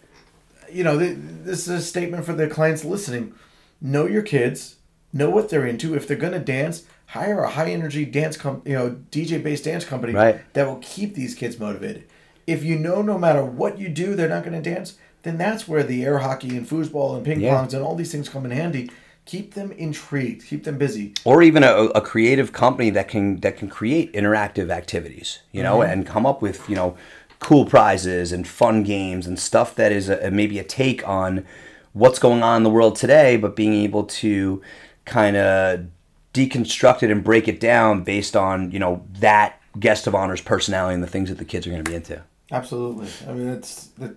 you 0.72 0.84
know, 0.84 0.98
th- 0.98 1.18
this 1.20 1.68
is 1.68 1.70
a 1.70 1.82
statement 1.82 2.26
for 2.26 2.34
the 2.34 2.48
clients 2.48 2.84
listening. 2.86 3.34
Know 3.82 4.06
your 4.08 4.22
kids. 4.22 4.78
Know 5.14 5.30
what 5.30 5.50
they're 5.50 5.66
into. 5.66 5.94
If 5.96 6.08
they're 6.08 6.18
gonna 6.18 6.40
dance, 6.40 6.84
hire 7.08 7.44
a 7.44 7.50
high 7.50 7.72
energy 7.72 8.06
dance 8.06 8.38
com- 8.38 8.62
you 8.66 8.74
know 8.74 8.98
DJ 9.12 9.44
based 9.44 9.66
dance 9.66 9.84
company 9.86 10.14
Right. 10.14 10.40
that 10.54 10.66
will 10.68 10.80
keep 10.82 11.14
these 11.16 11.36
kids 11.36 11.60
motivated. 11.60 12.06
If 12.48 12.64
you 12.64 12.78
know 12.80 13.02
no 13.02 13.18
matter 13.18 13.44
what 13.46 13.78
you 13.78 13.90
do, 13.90 14.16
they're 14.16 14.30
not 14.30 14.44
going 14.44 14.62
to 14.62 14.70
dance, 14.74 14.96
then 15.24 15.38
that's 15.38 15.68
where 15.68 15.84
the 15.84 16.04
air 16.04 16.20
hockey 16.20 16.56
and 16.58 16.68
foosball 16.68 17.16
and 17.16 17.24
ping 17.26 17.42
Yeah. 17.42 17.54
pongs 17.54 17.74
and 17.74 17.84
all 17.84 17.96
these 17.96 18.12
things 18.12 18.30
come 18.30 18.46
in 18.46 18.52
handy. 18.52 18.90
Keep 19.26 19.54
them 19.54 19.72
intrigued. 19.74 20.46
Keep 20.48 20.64
them 20.64 20.78
busy. 20.78 21.14
or 21.26 21.42
even 21.44 21.64
a, 21.64 21.74
a 21.96 22.02
creative 22.02 22.52
company 22.52 22.90
that 22.90 23.08
can 23.08 23.40
that 23.42 23.56
can 23.58 23.70
create 23.70 24.12
interactive 24.14 24.70
activities 24.72 25.40
you 25.52 25.62
know 25.64 25.80
Mm-hmm. 25.80 25.92
and 25.92 26.08
come 26.08 26.26
up 26.26 26.42
with 26.42 26.68
you 26.70 26.76
know 26.76 26.98
cool 27.40 27.66
prizes 27.66 28.32
and 28.32 28.48
fun 28.48 28.84
games 28.84 29.26
and 29.28 29.40
stuff 29.40 29.74
that 29.76 29.92
is 29.92 30.10
a, 30.10 30.30
maybe 30.32 30.60
a 30.60 30.64
take 30.64 31.08
on 31.08 31.46
what's 31.94 32.20
going 32.20 32.44
on 32.44 32.58
in 32.58 32.64
the 32.64 32.70
world 32.70 32.96
today 32.96 33.38
but 33.38 33.56
being 33.56 33.74
able 33.74 34.04
to 34.04 34.62
kind 35.06 35.36
of 35.38 35.86
deconstruct 36.34 37.04
it 37.04 37.12
and 37.12 37.24
break 37.24 37.48
it 37.48 37.60
down 37.60 38.04
based 38.04 38.36
on 38.36 38.72
you 38.72 38.80
know 38.80 39.04
that 39.20 39.60
guest 39.80 40.08
of 40.08 40.14
honor's 40.16 40.42
personality 40.42 40.94
and 40.96 41.04
the 41.04 41.08
things 41.08 41.30
that 41.30 41.38
the 41.38 41.46
kids 41.46 41.66
are 41.68 41.72
going 41.72 41.84
to 41.84 41.90
be 41.90 41.96
into 41.96 42.22
Absolutely. 42.54 43.08
I 43.30 43.32
mean, 43.32 43.48
it's 43.48 43.86
that 43.98 44.14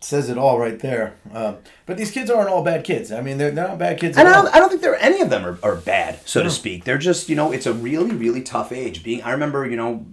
says 0.00 0.30
it 0.30 0.38
all 0.38 0.58
right 0.58 0.78
there. 0.78 1.14
Um, 1.32 1.58
but 1.86 1.96
these 1.96 2.10
kids 2.10 2.30
aren't 2.30 2.48
all 2.48 2.64
bad 2.64 2.84
kids. 2.84 3.12
I 3.12 3.20
mean, 3.20 3.38
they're, 3.38 3.50
they're 3.50 3.68
not 3.68 3.78
bad 3.78 4.00
kids 4.00 4.16
And 4.16 4.26
at 4.26 4.34
I 4.34 4.36
all. 4.38 4.44
don't, 4.44 4.54
I 4.54 4.58
don't 4.58 4.68
think 4.70 4.80
there 4.82 4.96
any 4.96 5.20
of 5.20 5.30
them 5.30 5.44
are, 5.44 5.58
are 5.62 5.76
bad, 5.76 6.20
so 6.26 6.42
to 6.42 6.50
speak. 6.50 6.84
They're 6.84 6.98
just, 6.98 7.28
you 7.28 7.36
know, 7.36 7.52
it's 7.52 7.66
a 7.66 7.72
really, 7.72 8.12
really 8.12 8.42
tough 8.42 8.72
age. 8.72 9.02
Being, 9.04 9.22
I 9.22 9.32
remember, 9.32 9.66
you 9.66 9.76
know, 9.76 10.06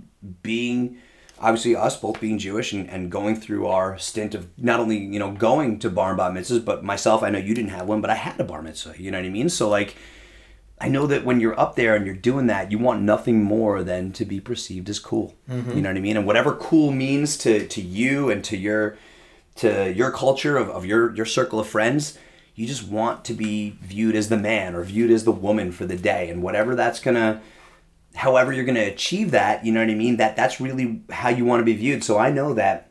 being, 0.44 0.98
obviously 1.40 1.76
us 1.76 1.96
both 1.98 2.20
being 2.20 2.38
Jewish 2.38 2.74
and, 2.74 2.90
and 2.90 3.12
going 3.12 3.36
through 3.36 3.68
our 3.68 3.98
stint 3.98 4.36
of 4.36 4.50
not 4.58 4.80
only, 4.80 4.98
you 4.98 5.20
know, 5.20 5.32
going 5.32 5.80
to 5.80 5.90
bar 5.90 6.10
and 6.10 6.18
bat 6.18 6.34
mitzvahs, 6.34 6.66
but 6.66 6.84
myself, 6.84 7.24
I 7.24 7.30
know 7.30 7.40
you 7.40 7.54
didn't 7.56 7.72
have 7.72 7.88
one, 7.88 8.02
but 8.02 8.10
I 8.10 8.16
had 8.16 8.40
a 8.40 8.44
bar 8.44 8.62
mitzvah, 8.62 9.02
you 9.02 9.12
know 9.12 9.20
what 9.20 9.26
I 9.26 9.30
mean? 9.30 9.48
So, 9.48 9.70
like, 9.70 9.96
I 10.80 10.90
know 10.90 11.08
that 11.08 11.26
when 11.26 11.40
you're 11.40 11.60
up 11.60 11.76
there 11.76 11.96
and 11.96 12.06
you're 12.06 12.14
doing 12.14 12.48
that, 12.48 12.72
you 12.72 12.78
want 12.78 13.02
nothing 13.02 13.42
more 13.44 13.84
than 13.84 14.12
to 14.14 14.26
be 14.26 14.40
perceived 14.40 14.90
as 14.90 15.00
cool. 15.00 15.34
You 15.76 15.82
know 15.82 15.90
what 15.90 15.98
I 15.98 16.02
mean? 16.02 16.18
And 16.18 16.28
whatever 16.28 16.54
cool 16.56 16.92
means 16.92 17.36
to, 17.40 17.66
to 17.68 17.82
you 17.82 18.30
and 18.30 18.44
to 18.44 18.56
your 18.58 18.96
to 19.58 19.92
your 19.94 20.12
culture 20.12 20.58
of, 20.58 20.70
of 20.70 20.86
your, 20.86 21.16
your 21.16 21.26
circle 21.26 21.60
of 21.60 21.68
friends, 21.68 22.18
you 22.56 22.66
just 22.66 22.88
want 22.88 23.24
to 23.26 23.34
be 23.34 23.78
viewed 23.82 24.16
as 24.16 24.30
the 24.30 24.38
man 24.38 24.74
or 24.74 24.84
viewed 24.84 25.12
as 25.12 25.24
the 25.24 25.32
woman 25.32 25.72
for 25.72 25.86
the 25.86 25.96
day. 25.96 26.30
And 26.30 26.42
whatever 26.42 26.76
that's 26.76 27.00
gonna 27.00 27.42
however 28.16 28.52
you're 28.52 28.66
gonna 28.66 28.82
achieve 28.82 29.30
that, 29.32 29.64
you 29.64 29.72
know 29.72 29.80
what 29.80 29.92
I 29.92 29.96
mean? 29.96 30.18
That 30.18 30.36
that's 30.36 30.60
really 30.60 31.04
how 31.12 31.30
you 31.30 31.46
want 31.46 31.62
to 31.62 31.66
be 31.66 31.76
viewed. 31.76 32.04
So 32.04 32.18
I 32.18 32.32
know 32.32 32.56
that 32.56 32.90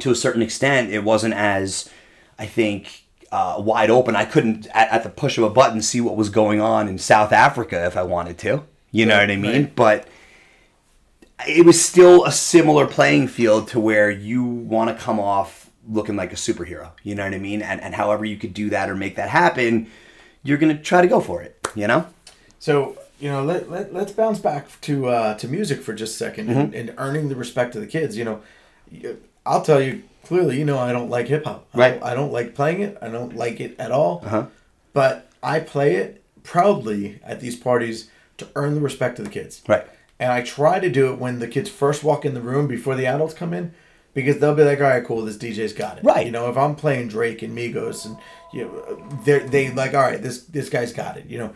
to 0.00 0.10
a 0.10 0.14
certain 0.14 0.40
extent 0.40 0.90
it 0.90 1.04
wasn't 1.04 1.34
as 1.34 1.90
I 2.38 2.46
think 2.46 3.04
uh, 3.30 3.56
wide 3.58 3.90
open. 3.90 4.16
I 4.16 4.24
couldn't 4.24 4.68
at, 4.68 4.90
at 4.90 5.02
the 5.02 5.10
push 5.10 5.36
of 5.36 5.44
a 5.44 5.50
button 5.50 5.82
see 5.82 6.00
what 6.00 6.16
was 6.16 6.30
going 6.30 6.62
on 6.62 6.88
in 6.88 6.96
South 6.96 7.30
Africa 7.30 7.84
if 7.84 7.96
I 7.96 8.04
wanted 8.04 8.38
to. 8.38 8.64
You 8.90 9.04
know 9.04 9.18
what 9.18 9.30
I 9.30 9.36
mean? 9.36 9.72
But 9.74 10.08
it 11.46 11.66
was 11.66 11.84
still 11.84 12.24
a 12.24 12.32
similar 12.32 12.86
playing 12.86 13.28
field 13.28 13.68
to 13.68 13.80
where 13.80 14.10
you 14.10 14.44
want 14.44 14.96
to 14.96 15.04
come 15.04 15.20
off 15.20 15.68
looking 15.88 16.16
like 16.16 16.32
a 16.32 16.36
superhero. 16.36 16.90
You 17.02 17.14
know 17.14 17.24
what 17.24 17.34
I 17.34 17.38
mean? 17.38 17.62
And 17.62 17.80
and 17.80 17.94
however 17.94 18.24
you 18.24 18.36
could 18.36 18.54
do 18.54 18.70
that 18.70 18.88
or 18.90 18.94
make 18.94 19.16
that 19.16 19.28
happen, 19.28 19.90
you're 20.42 20.58
gonna 20.58 20.78
try 20.78 21.00
to 21.02 21.08
go 21.08 21.20
for 21.20 21.42
it. 21.42 21.58
You 21.74 21.86
know? 21.86 22.06
So 22.58 22.96
you 23.20 23.30
know, 23.30 23.42
let, 23.44 23.70
let 23.70 23.92
let's 23.94 24.12
bounce 24.12 24.38
back 24.38 24.66
to 24.82 25.08
uh, 25.08 25.34
to 25.38 25.48
music 25.48 25.82
for 25.82 25.94
just 25.94 26.20
a 26.20 26.24
2nd 26.30 26.48
and, 26.48 26.74
and 26.74 26.94
earning 26.98 27.28
the 27.28 27.36
respect 27.36 27.74
of 27.74 27.80
the 27.80 27.86
kids. 27.86 28.16
You 28.16 28.24
know, 28.24 28.40
I'll 29.46 29.62
tell 29.62 29.80
you 29.80 30.02
clearly. 30.24 30.58
You 30.58 30.64
know, 30.64 30.78
I 30.78 30.92
don't 30.92 31.10
like 31.10 31.28
hip 31.28 31.44
hop. 31.44 31.66
I 31.74 31.78
Right. 31.78 31.94
don't- 32.00 32.02
I 32.10 32.14
don't 32.14 32.32
like 32.32 32.54
playing 32.54 32.80
it. 32.82 32.98
I 33.00 33.08
don't 33.08 33.36
like 33.36 33.60
it 33.60 33.76
at 33.78 33.90
all. 33.92 34.22
Uh-huh. 34.24 34.46
But 34.92 35.28
I 35.42 35.60
play 35.60 35.96
it 35.96 36.22
proudly 36.42 37.20
at 37.24 37.40
these 37.40 37.56
parties 37.56 38.08
to 38.38 38.46
earn 38.56 38.74
the 38.74 38.80
respect 38.80 39.18
of 39.18 39.24
the 39.24 39.30
kids. 39.30 39.62
Right. 39.68 39.86
And 40.18 40.32
I 40.32 40.42
try 40.42 40.78
to 40.80 40.88
do 40.88 41.12
it 41.12 41.18
when 41.18 41.38
the 41.40 41.48
kids 41.48 41.68
first 41.70 42.04
walk 42.04 42.24
in 42.24 42.34
the 42.34 42.40
room 42.40 42.66
before 42.68 42.94
the 42.94 43.06
adults 43.06 43.34
come 43.34 43.52
in, 43.52 43.72
because 44.14 44.38
they'll 44.38 44.54
be 44.54 44.64
like, 44.64 44.78
"All 44.80 44.84
right, 44.86 45.04
cool, 45.04 45.22
this 45.22 45.36
DJ's 45.36 45.72
got 45.72 45.98
it." 45.98 46.04
Right. 46.04 46.24
You 46.26 46.32
know, 46.32 46.48
if 46.48 46.56
I'm 46.56 46.74
playing 46.76 47.08
Drake 47.08 47.42
and 47.42 47.56
Migos, 47.56 48.06
and 48.06 48.16
you 48.52 48.64
know, 48.64 49.18
they 49.24 49.40
they 49.40 49.70
like, 49.70 49.94
"All 49.94 50.00
right, 50.02 50.22
this 50.22 50.42
this 50.44 50.68
guy's 50.68 50.92
got 50.92 51.16
it." 51.16 51.26
You 51.26 51.38
know, 51.38 51.54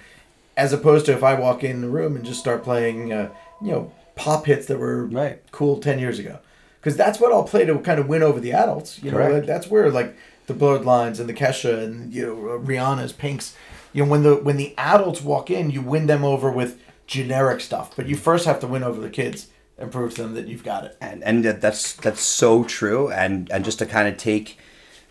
as 0.56 0.72
opposed 0.72 1.06
to 1.06 1.12
if 1.12 1.22
I 1.22 1.34
walk 1.34 1.62
in 1.64 1.80
the 1.80 1.88
room 1.88 2.16
and 2.16 2.24
just 2.24 2.40
start 2.40 2.62
playing, 2.64 3.12
uh, 3.12 3.30
you 3.62 3.70
know, 3.70 3.92
pop 4.16 4.46
hits 4.46 4.66
that 4.66 4.78
were 4.78 5.06
Right. 5.06 5.40
cool 5.52 5.78
ten 5.78 5.98
years 5.98 6.18
ago, 6.18 6.38
because 6.80 6.96
that's 6.96 7.20
what 7.20 7.32
I'll 7.32 7.44
play 7.44 7.64
to 7.64 7.78
kind 7.78 8.00
of 8.00 8.08
win 8.08 8.22
over 8.22 8.40
the 8.40 8.52
adults. 8.52 9.02
You 9.02 9.10
know, 9.12 9.16
Correct. 9.18 9.32
that- 9.34 9.46
that's 9.46 9.68
where 9.70 9.90
like 9.90 10.14
the 10.46 10.54
Bloodlines 10.54 11.20
and 11.20 11.28
the 11.28 11.34
Kesha 11.34 11.82
and 11.84 12.12
you 12.12 12.26
know 12.26 12.34
Rihanna's, 12.58 13.12
Pinks. 13.12 13.54
You 13.92 14.04
know, 14.04 14.10
when 14.10 14.22
the 14.22 14.34
when 14.36 14.56
the 14.56 14.74
adults 14.76 15.22
walk 15.22 15.50
in, 15.50 15.70
you 15.70 15.80
win 15.80 16.06
them 16.08 16.24
over 16.24 16.50
with 16.50 16.78
generic 17.06 17.60
stuff, 17.60 17.92
but 17.96 18.06
you 18.06 18.16
first 18.16 18.44
have 18.44 18.60
to 18.60 18.66
win 18.66 18.82
over 18.82 19.00
the 19.00 19.08
kids 19.08 19.46
and 19.78 19.92
prove 19.92 20.14
to 20.14 20.22
them 20.22 20.34
that 20.34 20.48
you've 20.48 20.64
got 20.64 20.84
it. 20.84 20.96
and 21.00 21.22
and 21.24 21.44
that's 21.44 21.94
that's 21.94 22.20
so 22.20 22.64
true. 22.64 23.10
And 23.10 23.50
and 23.50 23.64
just 23.64 23.78
to 23.78 23.86
kind 23.86 24.08
of 24.08 24.16
take 24.16 24.58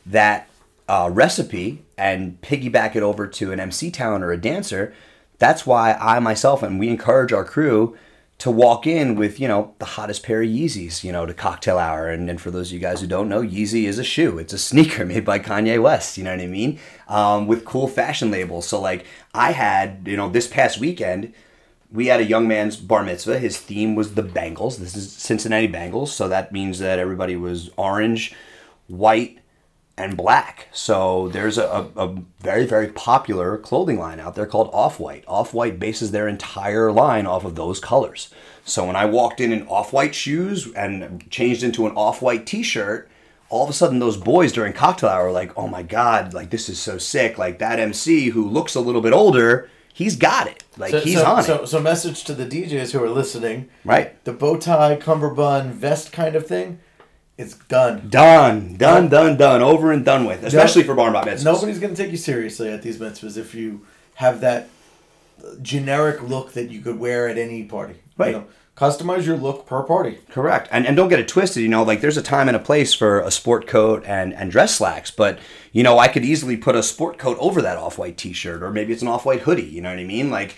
that 0.05 0.49
uh, 0.87 1.09
recipe 1.11 1.83
and 1.97 2.39
piggyback 2.41 2.95
it 2.95 3.03
over 3.03 3.27
to 3.27 3.51
an 3.51 3.59
MC 3.59 3.91
talent 3.91 4.23
or 4.23 4.31
a 4.31 4.39
dancer 4.39 4.93
that's 5.39 5.65
why 5.65 5.93
I 5.93 6.19
myself 6.19 6.63
and 6.63 6.79
we 6.79 6.89
encourage 6.89 7.31
our 7.31 7.43
crew 7.43 7.97
to 8.39 8.51
walk 8.51 8.85
in 8.85 9.15
with 9.15 9.39
you 9.39 9.47
know 9.47 9.73
the 9.79 9.85
hottest 9.85 10.23
pair 10.23 10.41
of 10.41 10.49
Yeezys 10.49 11.03
you 11.03 11.11
know 11.11 11.25
to 11.25 11.33
cocktail 11.33 11.77
hour. 11.77 12.07
And, 12.09 12.29
and 12.29 12.39
for 12.39 12.51
those 12.51 12.69
of 12.69 12.73
you 12.73 12.79
guys 12.79 13.01
who 13.01 13.07
don't 13.07 13.29
know 13.29 13.41
Yeezy 13.41 13.83
is 13.83 13.99
a 13.99 14.03
shoe. 14.03 14.37
It's 14.37 14.53
a 14.53 14.57
sneaker 14.57 15.05
made 15.05 15.25
by 15.25 15.39
Kanye 15.39 15.81
West. 15.81 16.17
You 16.17 16.23
know 16.23 16.31
what 16.31 16.41
I 16.41 16.47
mean? 16.47 16.79
Um, 17.07 17.47
with 17.47 17.65
cool 17.65 17.87
fashion 17.87 18.31
labels. 18.31 18.67
So 18.67 18.79
like 18.79 19.05
I 19.33 19.51
had 19.51 20.03
you 20.05 20.17
know 20.17 20.29
this 20.29 20.47
past 20.47 20.79
weekend 20.79 21.33
we 21.91 22.07
had 22.07 22.19
a 22.19 22.25
young 22.25 22.47
man's 22.47 22.75
bar 22.75 23.03
mitzvah. 23.03 23.39
His 23.39 23.57
theme 23.57 23.95
was 23.95 24.15
the 24.15 24.23
Bengals. 24.23 24.77
This 24.77 24.95
is 24.95 25.11
Cincinnati 25.11 25.67
Bengals, 25.67 26.09
so 26.09 26.27
that 26.27 26.51
means 26.51 26.79
that 26.79 26.99
everybody 26.99 27.35
was 27.35 27.69
orange, 27.77 28.35
white, 28.87 29.39
and 29.97 30.15
black. 30.15 30.67
So 30.71 31.27
there's 31.29 31.57
a, 31.57 31.89
a, 31.95 32.15
very, 32.39 32.65
very 32.65 32.89
popular 32.89 33.57
clothing 33.57 33.97
line 33.97 34.19
out 34.19 34.35
there 34.35 34.45
called 34.45 34.69
Off 34.71 34.99
White. 34.99 35.23
Off 35.27 35.53
White 35.53 35.79
bases 35.79 36.11
their 36.11 36.27
entire 36.27 36.91
line 36.91 37.25
off 37.25 37.45
of 37.45 37.55
those 37.55 37.79
colors. 37.79 38.29
So 38.63 38.85
when 38.85 38.95
I 38.95 39.05
walked 39.05 39.41
in 39.41 39.51
in 39.51 39.65
off 39.67 39.93
white 39.93 40.13
shoes 40.13 40.71
and 40.73 41.29
changed 41.31 41.63
into 41.63 41.87
an 41.87 41.95
off 41.95 42.21
white 42.21 42.45
t 42.45 42.61
shirt, 42.61 43.09
all 43.49 43.63
of 43.63 43.69
a 43.69 43.73
sudden 43.73 43.99
those 43.99 44.17
boys 44.17 44.51
during 44.51 44.73
cocktail 44.73 45.09
hour 45.09 45.25
were 45.25 45.31
like, 45.31 45.57
oh 45.57 45.67
my 45.67 45.81
God, 45.81 46.33
like 46.33 46.51
this 46.51 46.69
is 46.69 46.77
so 46.79 46.97
sick. 46.97 47.37
Like 47.37 47.59
that 47.59 47.79
MC 47.79 48.29
who 48.29 48.47
looks 48.47 48.75
a 48.75 48.81
little 48.81 49.01
bit 49.01 49.13
older, 49.13 49.69
he's 49.97 50.15
got 50.15 50.47
it. 50.47 50.63
Like 50.77 50.91
So, 50.91 50.99
he's 50.99 51.17
so, 51.17 51.25
on 51.25 51.43
so, 51.43 51.63
it. 51.63 51.67
so 51.67 51.79
message 51.81 52.23
to 52.25 52.35
the 52.35 52.45
DJs 52.45 52.91
who 52.91 53.03
are 53.03 53.09
listening. 53.09 53.67
Right. 53.83 54.23
The 54.25 54.31
bow 54.31 54.57
tie, 54.57 54.95
cummerbund, 54.95 55.73
vest 55.73 56.11
kind 56.11 56.35
of 56.35 56.45
thing, 56.45 56.79
it's 57.35 57.55
done. 57.55 58.07
Done, 58.09 58.77
done, 58.77 59.05
uh, 59.05 59.09
done, 59.09 59.37
done, 59.37 59.61
over 59.63 59.91
and 59.91 60.05
done 60.05 60.25
with. 60.25 60.43
Especially 60.43 60.83
for 60.83 60.93
bar 60.93 61.11
mitzvahs. 61.11 61.43
Nobody's 61.43 61.79
going 61.79 61.95
to 61.95 62.01
take 62.01 62.11
you 62.11 62.17
seriously 62.17 62.69
at 62.69 62.83
these 62.83 62.99
mitzvahs 62.99 63.37
if 63.37 63.55
you 63.55 63.87
have 64.15 64.41
that 64.41 64.69
generic 65.61 66.21
look 66.21 66.53
that 66.53 66.69
you 66.69 66.81
could 66.81 66.99
wear 66.99 67.27
at 67.27 67.37
any 67.39 67.63
party. 67.63 67.95
Right. 68.17 68.27
You 68.33 68.39
know, 68.39 68.47
customize 68.77 69.25
your 69.25 69.37
look 69.37 69.65
per 69.65 69.81
party. 69.83 70.19
Correct. 70.29 70.67
And 70.71 70.85
and 70.85 70.95
don't 70.95 71.09
get 71.09 71.19
it 71.19 71.27
twisted, 71.27 71.63
you 71.63 71.69
know, 71.69 71.83
like 71.83 72.01
there's 72.01 72.17
a 72.17 72.21
time 72.21 72.47
and 72.47 72.55
a 72.55 72.59
place 72.59 72.93
for 72.93 73.19
a 73.19 73.31
sport 73.31 73.67
coat 73.67 74.03
and, 74.05 74.33
and 74.33 74.51
dress 74.51 74.75
slacks, 74.75 75.11
but 75.11 75.39
you 75.71 75.83
know, 75.83 75.97
I 75.99 76.07
could 76.07 76.23
easily 76.23 76.57
put 76.57 76.75
a 76.75 76.83
sport 76.83 77.17
coat 77.17 77.37
over 77.39 77.61
that 77.61 77.77
off 77.77 77.97
white 77.97 78.17
t 78.17 78.33
shirt 78.33 78.61
or 78.63 78.71
maybe 78.71 78.93
it's 78.93 79.01
an 79.01 79.07
off 79.07 79.25
white 79.25 79.41
hoodie, 79.41 79.63
you 79.65 79.81
know 79.81 79.89
what 79.89 79.99
I 79.99 80.03
mean? 80.03 80.29
Like 80.29 80.55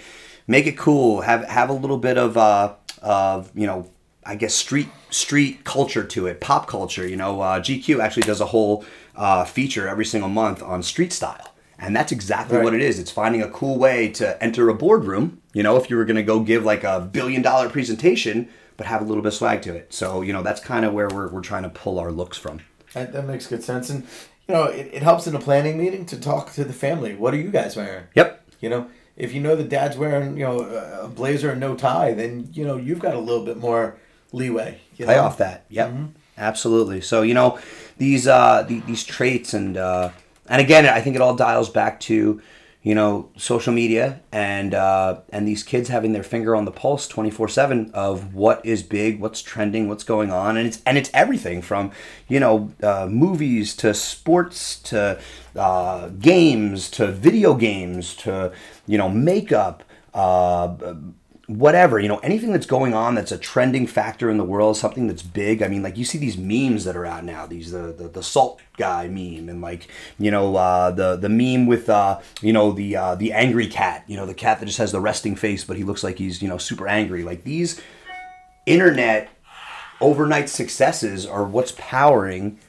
make 0.48 0.68
it 0.68 0.78
cool, 0.78 1.22
have 1.22 1.46
have 1.46 1.70
a 1.70 1.74
little 1.74 1.98
bit 1.98 2.18
of 2.18 2.38
uh 2.38 2.74
of, 3.02 3.52
you 3.56 3.66
know, 3.66 3.90
I 4.26 4.36
guess 4.36 4.54
street 4.54 4.90
street 5.10 5.64
culture 5.64 6.04
to 6.04 6.28
it, 6.28 6.42
pop 6.42 6.68
culture. 6.68 7.08
You 7.08 7.16
know, 7.16 7.40
uh, 7.42 7.60
GQ 7.62 8.00
actually 8.04 8.24
does 8.24 8.42
a 8.42 8.46
whole 8.48 8.84
uh, 9.16 9.44
feature 9.46 9.88
every 9.88 10.06
single 10.06 10.30
month 10.30 10.62
on 10.62 10.84
street 10.84 11.14
style, 11.14 11.54
and 11.80 11.96
that's 11.96 12.12
exactly 12.12 12.58
Right. 12.58 12.64
what 12.66 12.74
it 12.76 12.82
is. 12.82 13.00
It's 13.00 13.10
finding 13.12 13.42
a 13.42 13.50
cool 13.50 13.78
way 13.78 14.10
to 14.10 14.42
enter 14.44 14.70
a 14.70 14.74
boardroom. 14.76 15.39
You 15.54 15.64
know, 15.64 15.78
if 15.78 15.90
you 15.90 15.98
were 15.98 16.06
going 16.06 16.18
to 16.18 16.24
go 16.24 16.40
give 16.42 16.64
like 16.64 16.84
a 16.84 17.00
billion 17.00 17.42
dollar 17.42 17.70
presentation, 17.70 18.50
but 18.78 18.88
have 18.88 19.02
a 19.02 19.06
little 19.06 19.24
bit 19.24 19.30
of 19.30 19.34
swag 19.34 19.62
to 19.64 19.76
it. 19.76 19.94
So 19.94 20.22
you 20.22 20.34
know, 20.34 20.44
that's 20.44 20.62
kind 20.62 20.86
of 20.86 20.94
where 20.94 21.08
we're 21.10 21.30
we're 21.30 21.42
trying 21.42 21.64
to 21.64 21.70
pull 21.70 22.00
our 22.00 22.12
looks 22.12 22.38
from. 22.38 22.62
That, 22.94 23.14
that 23.14 23.26
makes 23.26 23.48
good 23.48 23.64
sense, 23.64 23.90
and 23.90 24.04
you 24.48 24.56
know, 24.56 24.64
it, 24.66 24.90
it 24.94 25.04
helps 25.04 25.28
in 25.28 25.36
a 25.36 25.40
planning 25.40 25.78
meeting 25.78 26.06
to 26.08 26.20
talk 26.20 26.54
to 26.54 26.64
the 26.64 26.74
family. 26.74 27.16
What 27.16 27.34
are 27.34 27.38
you 27.38 27.52
guys 27.52 27.76
wearing? 27.76 28.06
Yep. 28.16 28.44
You 28.62 28.70
know, 28.70 28.90
if 29.16 29.34
you 29.34 29.42
know 29.42 29.56
the 29.56 29.64
dad's 29.64 29.98
wearing 29.98 30.38
you 30.38 30.46
know 30.46 30.60
a 30.62 31.08
blazer 31.08 31.52
and 31.52 31.60
no 31.60 31.76
tie, 31.76 32.14
then 32.14 32.50
you 32.54 32.66
know 32.66 32.78
you've 32.78 33.00
got 33.00 33.16
a 33.16 33.20
little 33.20 33.46
bit 33.46 33.58
more 33.58 33.98
leeway. 34.32 34.80
You 34.96 35.06
play 35.06 35.16
know? 35.16 35.24
off 35.24 35.38
that. 35.38 35.66
Yep, 35.70 35.94
absolutely. 36.38 37.02
So 37.02 37.22
you 37.22 37.34
know 37.34 37.60
these 37.98 38.28
uh, 38.28 38.64
the, 38.64 38.80
these 38.82 39.04
traits 39.04 39.54
and 39.54 39.78
uh, 39.78 40.12
and 40.48 40.62
again, 40.62 40.86
I 40.86 41.02
think 41.02 41.16
it 41.16 41.22
all 41.22 41.36
dials 41.36 41.70
back 41.70 42.00
to 42.02 42.42
you 42.82 42.96
know 42.96 43.30
social 43.36 43.74
media 43.74 44.22
and 44.32 44.74
uh, 44.74 45.20
and 45.30 45.48
these 45.48 45.64
kids 45.64 45.90
having 45.90 46.14
their 46.14 46.24
finger 46.24 46.56
on 46.56 46.66
the 46.66 46.72
pulse 46.72 47.08
twenty 47.08 47.30
four 47.30 47.48
seven 47.48 47.92
of 47.94 48.34
what 48.34 48.66
is 48.66 48.84
big, 48.84 49.20
what's 49.20 49.42
trending, 49.42 49.90
what's 49.90 50.04
going 50.04 50.32
on, 50.32 50.56
and 50.56 50.66
it's 50.66 50.82
and 50.86 50.98
it's 50.98 51.10
everything 51.14 51.62
from 51.62 51.92
you 52.28 52.40
know 52.40 52.72
uh, 52.82 53.08
movies 53.10 53.76
to 53.76 53.94
sports 53.94 54.80
to 54.80 55.20
uh, 55.56 56.08
games 56.20 56.90
to 56.92 57.12
video 57.12 57.54
games 57.54 58.16
to 58.16 58.54
you 58.88 58.98
know 58.98 59.10
makeup. 59.10 59.84
Uh, 60.14 60.96
whatever 61.50 62.00
you 62.00 62.08
know 62.08 62.20
anything 62.20 62.52
that's 62.52 62.68
going 62.68 62.94
on 62.94 63.16
that's 63.16 63.32
a 63.32 63.38
trending 63.38 63.88
factor 63.88 64.30
in 64.30 64.38
the 64.38 64.44
world 64.44 64.78
something 64.78 65.08
that's 65.08 65.24
big 65.24 65.64
i 65.64 65.68
mean 65.68 65.82
like 65.82 65.98
you 65.98 66.06
see 66.06 66.20
these 66.20 66.38
memes 66.38 66.84
that 66.84 66.96
are 66.96 67.08
out 67.08 67.24
now 67.24 67.48
these 67.48 67.72
the 67.72 67.92
the, 67.92 68.08
the 68.08 68.22
salt 68.22 68.62
guy 68.78 69.08
meme 69.08 69.50
and 69.50 69.60
like 69.60 69.88
you 70.20 70.30
know 70.30 70.56
uh, 70.56 70.92
the 70.92 71.16
the 71.16 71.28
meme 71.28 71.66
with 71.66 71.90
uh, 71.90 72.20
you 72.44 72.54
know 72.54 72.72
the 72.72 72.96
uh, 72.96 73.16
the 73.16 73.34
angry 73.34 73.66
cat 73.66 74.04
you 74.06 74.16
know 74.16 74.28
the 74.28 74.34
cat 74.36 74.60
that 74.60 74.68
just 74.68 74.78
has 74.78 74.92
the 74.92 75.00
resting 75.00 75.36
face 75.36 75.64
but 75.64 75.76
he 75.76 75.84
looks 75.84 76.04
like 76.04 76.20
he's 76.20 76.40
you 76.40 76.48
know 76.48 76.60
super 76.60 76.88
angry. 76.88 77.24
Like 77.24 77.44
these 77.44 77.82
internet 78.68 79.30
overnight 80.00 80.50
successes 80.50 81.26
are 81.26 81.44
what's 81.44 81.74
powering 81.78 82.60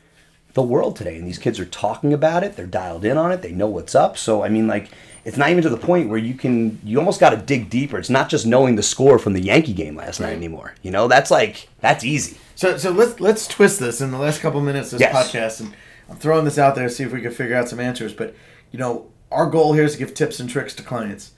the 0.55 0.63
world 0.63 0.97
today 0.97 1.19
and 1.19 1.27
these 1.27 1.39
kids 1.39 1.61
are 1.61 1.67
talking 1.67 2.13
about 2.13 2.43
it 2.43 2.57
they're 2.57 2.67
dialed 2.67 3.05
in 3.05 3.17
on 3.17 3.31
it 3.31 3.43
they 3.43 3.53
know 3.53 3.69
what's 3.69 3.95
up. 3.95 4.17
So 4.17 4.43
i 4.43 4.49
mean 4.49 4.67
like 4.67 4.91
it's 5.25 5.37
not 5.37 5.51
even 5.51 5.63
to 5.63 5.69
the 5.69 5.77
point 5.77 6.09
where 6.09 6.19
you 6.19 6.35
can 6.35 6.79
you 6.85 6.99
almost 6.99 7.21
got 7.21 7.31
to 7.31 7.37
dig 7.37 7.69
deeper 7.71 7.99
it's 7.99 8.11
not 8.11 8.29
just 8.29 8.47
knowing 8.47 8.77
the 8.77 8.83
score 8.83 9.19
from 9.19 9.33
the 9.35 9.41
yankee 9.41 9.73
game 9.75 9.95
last 9.97 10.21
night 10.21 10.33
anymore 10.33 10.75
you 10.83 10.91
know 10.91 11.09
that's 11.09 11.31
like 11.31 11.69
that's 11.81 12.05
easy 12.05 12.37
So 12.55 12.77
so 12.77 12.91
let's 12.91 13.21
let's 13.21 13.47
twist 13.47 13.79
this 13.81 14.01
in 14.01 14.11
the 14.11 14.19
last 14.19 14.41
couple 14.41 14.61
minutes 14.61 14.93
of 14.93 14.99
this 14.99 15.09
Yes. 15.13 15.33
podcast, 15.33 15.61
and 15.61 15.75
I'm 16.09 16.17
throwing 16.17 16.45
this 16.45 16.59
out 16.59 16.75
there 16.75 16.89
to 16.89 16.95
see 16.95 17.05
if 17.05 17.13
we 17.13 17.21
can 17.23 17.33
figure 17.33 17.57
out 17.57 17.69
some 17.69 17.81
answers. 17.81 18.13
But 18.13 18.35
you 18.73 18.79
know, 18.79 19.07
our 19.31 19.47
goal 19.47 19.73
here 19.75 19.85
is 19.85 19.93
to 19.93 19.99
give 19.99 20.13
tips 20.15 20.41
and 20.41 20.49
tricks 20.51 20.75
to 20.75 20.83
clients. 20.83 21.33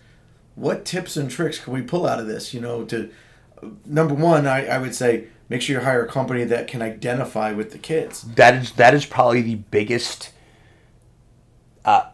What 0.55 0.85
tips 0.85 1.17
and 1.17 1.31
tricks 1.31 1.59
can 1.59 1.73
we 1.73 1.83
pull 1.83 2.07
out 2.07 2.19
of 2.21 2.27
this? 2.27 2.53
You 2.55 2.61
know, 2.61 2.85
to 2.87 3.11
number 3.87 4.15
one, 4.15 4.47
I, 4.47 4.67
I 4.67 4.79
would 4.79 4.95
say 4.95 5.27
make 5.49 5.63
sure 5.63 5.77
you 5.79 5.85
hire 5.85 6.05
a 6.05 6.09
company 6.09 6.45
that 6.45 6.67
can 6.67 6.83
identify 6.83 7.53
with 7.53 7.71
the 7.73 7.79
kids. 7.79 8.23
that 8.35 8.55
is 8.55 8.73
that 8.73 8.93
is 8.95 9.05
probably 9.07 9.43
the 9.43 9.57
biggest 9.57 10.31
uh, 11.85 12.11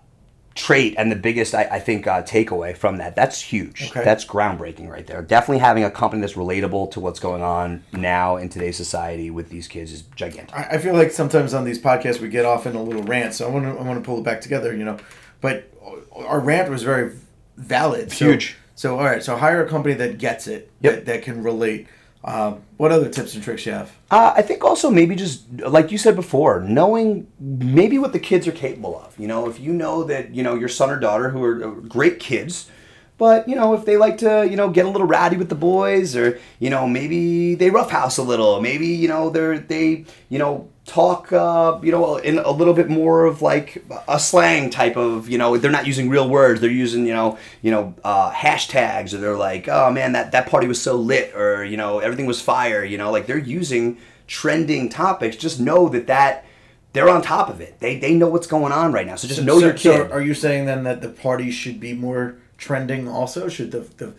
trait 0.58 0.94
and 0.98 1.10
the 1.10 1.16
biggest 1.16 1.54
I, 1.54 1.62
I 1.70 1.78
think 1.78 2.06
uh, 2.06 2.22
takeaway 2.22 2.76
from 2.76 2.98
that. 2.98 3.14
That's 3.14 3.40
huge. 3.40 3.88
Okay. 3.90 4.02
That's 4.04 4.24
groundbreaking 4.24 4.88
right 4.90 5.06
there. 5.06 5.22
Definitely 5.22 5.58
having 5.58 5.84
a 5.84 5.90
company 5.90 6.20
that's 6.20 6.34
relatable 6.34 6.90
to 6.90 7.00
what's 7.00 7.20
going 7.20 7.42
on 7.42 7.84
now 7.92 8.36
in 8.36 8.48
today's 8.48 8.76
society 8.76 9.30
with 9.30 9.48
these 9.50 9.68
kids 9.68 9.92
is 9.92 10.02
gigantic. 10.16 10.54
I, 10.54 10.62
I 10.72 10.78
feel 10.78 10.94
like 10.94 11.12
sometimes 11.12 11.54
on 11.54 11.64
these 11.64 11.80
podcasts 11.80 12.20
we 12.20 12.28
get 12.28 12.44
off 12.44 12.66
in 12.66 12.74
a 12.74 12.82
little 12.82 13.04
rant, 13.04 13.34
so 13.34 13.46
I 13.48 13.50
want 13.50 13.64
to 13.64 13.70
I 13.70 13.82
want 13.82 14.02
to 14.02 14.04
pull 14.06 14.18
it 14.18 14.24
back 14.24 14.40
together. 14.40 14.74
You 14.76 14.84
know, 14.84 14.98
but 15.40 15.72
our 16.14 16.40
rant 16.40 16.70
was 16.70 16.82
very 16.82 17.12
valid. 17.56 18.10
So, 18.12 18.26
Huge. 18.26 18.56
So 18.74 18.98
all 18.98 19.04
right, 19.04 19.22
so 19.22 19.36
hire 19.36 19.64
a 19.64 19.68
company 19.68 19.94
that 19.94 20.18
gets 20.18 20.46
it, 20.46 20.70
Yep. 20.80 20.94
that, 20.94 21.06
that 21.06 21.22
can 21.22 21.42
relate. 21.42 21.86
Um, 22.28 22.60
what 22.76 22.92
other 22.92 23.08
tips 23.08 23.34
and 23.34 23.42
tricks 23.42 23.64
you 23.64 23.72
have? 23.72 23.90
Uh, 24.10 24.34
I 24.36 24.42
think 24.42 24.62
also 24.62 24.90
maybe 24.90 25.16
just 25.16 25.50
like 25.60 25.90
you 25.90 25.96
said 25.96 26.14
before, 26.14 26.60
knowing 26.60 27.26
maybe 27.40 27.98
what 27.98 28.12
the 28.12 28.18
kids 28.18 28.46
are 28.46 28.52
capable 28.52 29.00
of. 29.00 29.18
You 29.18 29.26
know, 29.26 29.48
if 29.48 29.58
you 29.58 29.72
know 29.72 30.04
that 30.04 30.34
you 30.34 30.42
know 30.42 30.54
your 30.54 30.68
son 30.68 30.90
or 30.90 30.98
daughter 30.98 31.30
who 31.30 31.42
are 31.42 31.64
uh, 31.64 31.70
great 31.70 32.20
kids, 32.20 32.70
but 33.16 33.48
you 33.48 33.56
know 33.56 33.72
if 33.72 33.86
they 33.86 33.96
like 33.96 34.18
to 34.18 34.46
you 34.46 34.56
know 34.56 34.68
get 34.68 34.84
a 34.84 34.90
little 34.90 35.06
ratty 35.06 35.38
with 35.38 35.48
the 35.48 35.54
boys, 35.54 36.14
or 36.14 36.38
you 36.58 36.68
know 36.68 36.86
maybe 36.86 37.54
they 37.54 37.70
roughhouse 37.70 38.18
a 38.18 38.22
little, 38.22 38.60
maybe 38.60 38.88
you 38.88 39.08
know 39.08 39.30
they're 39.30 39.58
they 39.58 40.04
you 40.28 40.38
know 40.38 40.68
talk 40.88 41.32
uh, 41.32 41.78
you 41.82 41.92
know 41.92 42.16
in 42.16 42.38
a 42.38 42.50
little 42.50 42.74
bit 42.74 42.88
more 42.88 43.26
of 43.26 43.42
like 43.42 43.84
a 44.08 44.18
slang 44.18 44.70
type 44.70 44.96
of 44.96 45.28
you 45.28 45.38
know 45.38 45.56
they're 45.56 45.70
not 45.70 45.86
using 45.86 46.08
real 46.08 46.28
words. 46.28 46.60
They're 46.60 46.70
using 46.70 47.06
you 47.06 47.12
know 47.12 47.38
you 47.62 47.70
know 47.70 47.94
uh, 48.02 48.32
hashtags. 48.32 49.14
Or 49.14 49.18
they're 49.18 49.36
like 49.36 49.68
oh 49.68 49.90
man 49.90 50.12
that 50.12 50.32
that 50.32 50.48
party 50.48 50.66
was 50.66 50.80
so 50.80 50.96
lit 50.96 51.34
or 51.36 51.64
you 51.64 51.76
know 51.76 52.00
everything 52.00 52.26
was 52.26 52.40
fire 52.40 52.82
you 52.82 52.98
know 52.98 53.10
like 53.10 53.26
they're 53.26 53.38
using 53.38 53.98
trending 54.26 54.88
topics. 54.88 55.36
Just 55.36 55.60
know 55.60 55.88
that 55.90 56.06
that 56.08 56.44
they're 56.92 57.08
on 57.08 57.22
top 57.22 57.48
of 57.48 57.60
it. 57.60 57.78
They 57.80 57.98
they 57.98 58.14
know 58.14 58.28
what's 58.28 58.46
going 58.46 58.72
on 58.72 58.92
right 58.92 59.06
now. 59.06 59.16
So 59.16 59.28
just 59.28 59.42
know 59.42 59.60
so, 59.60 59.66
your 59.66 59.74
kid. 59.74 60.08
So 60.08 60.10
are 60.10 60.22
you 60.22 60.34
saying 60.34 60.66
then 60.66 60.84
that 60.84 61.02
the 61.02 61.10
party 61.10 61.50
should 61.50 61.78
be 61.78 61.92
more 61.92 62.36
trending? 62.56 63.06
Also, 63.08 63.48
should 63.48 63.70
the 63.72 63.80
the 63.80 64.14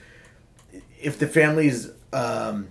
if 1.02 1.18
the 1.18 1.28
family's 1.28 1.90
um, 2.14 2.68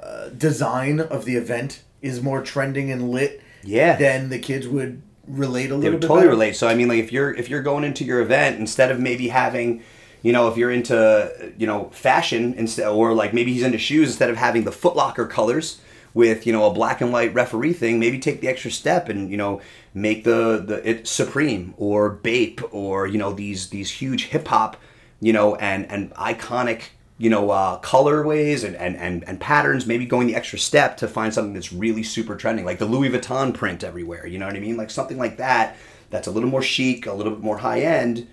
uh, 0.00 0.28
design 0.28 1.00
of 1.00 1.24
the 1.24 1.36
event 1.36 1.82
is 2.02 2.22
more 2.22 2.42
trending 2.42 2.90
and 2.90 3.10
lit, 3.10 3.40
Yeah. 3.64 3.96
then 3.96 4.28
the 4.28 4.38
kids 4.38 4.66
would 4.68 5.02
relate 5.26 5.66
a 5.66 5.68
they 5.70 5.74
little 5.76 5.90
would 5.92 6.00
bit. 6.00 6.06
totally 6.06 6.20
better? 6.20 6.30
relate. 6.30 6.56
So 6.56 6.68
I 6.68 6.74
mean, 6.74 6.88
like 6.88 7.00
if 7.00 7.12
you're 7.12 7.34
if 7.34 7.48
you're 7.50 7.62
going 7.62 7.84
into 7.84 8.04
your 8.04 8.20
event 8.20 8.58
instead 8.58 8.90
of 8.90 8.98
maybe 9.00 9.28
having, 9.28 9.82
you 10.22 10.32
know, 10.32 10.48
if 10.48 10.56
you're 10.56 10.70
into 10.70 11.52
you 11.58 11.66
know 11.66 11.90
fashion 11.92 12.54
instead, 12.54 12.88
or 12.88 13.12
like 13.14 13.34
maybe 13.34 13.52
he's 13.52 13.62
into 13.62 13.78
shoes 13.78 14.08
instead 14.08 14.30
of 14.30 14.36
having 14.36 14.64
the 14.64 14.70
Footlocker 14.70 15.28
colors 15.28 15.80
with 16.14 16.46
you 16.46 16.52
know 16.52 16.64
a 16.64 16.72
black 16.72 17.00
and 17.00 17.12
white 17.12 17.34
referee 17.34 17.72
thing, 17.74 17.98
maybe 18.00 18.18
take 18.18 18.40
the 18.40 18.48
extra 18.48 18.70
step 18.70 19.08
and 19.08 19.30
you 19.30 19.36
know 19.36 19.60
make 19.94 20.24
the 20.24 20.62
the 20.64 20.88
it 20.88 21.06
Supreme 21.06 21.74
or 21.76 22.08
Bape 22.10 22.60
or 22.72 23.06
you 23.06 23.18
know 23.18 23.32
these 23.32 23.68
these 23.70 23.90
huge 23.90 24.26
hip 24.26 24.48
hop, 24.48 24.76
you 25.20 25.32
know, 25.32 25.56
and 25.56 25.84
and 25.90 26.12
iconic 26.14 26.82
you 27.18 27.28
know 27.28 27.50
uh, 27.50 27.80
colorways 27.80 28.64
and, 28.64 28.76
and, 28.76 28.96
and, 28.96 29.24
and 29.28 29.40
patterns 29.40 29.86
maybe 29.86 30.06
going 30.06 30.26
the 30.28 30.36
extra 30.36 30.58
step 30.58 30.96
to 30.96 31.08
find 31.08 31.34
something 31.34 31.52
that's 31.52 31.72
really 31.72 32.02
super 32.02 32.36
trending 32.36 32.64
like 32.64 32.78
the 32.78 32.86
louis 32.86 33.10
vuitton 33.10 33.52
print 33.52 33.82
everywhere 33.82 34.26
you 34.26 34.38
know 34.38 34.46
what 34.46 34.54
i 34.56 34.60
mean 34.60 34.76
like 34.76 34.90
something 34.90 35.18
like 35.18 35.36
that 35.36 35.76
that's 36.10 36.26
a 36.28 36.30
little 36.30 36.48
more 36.48 36.62
chic 36.62 37.06
a 37.06 37.12
little 37.12 37.32
bit 37.32 37.42
more 37.42 37.58
high 37.58 37.80
end 37.80 38.26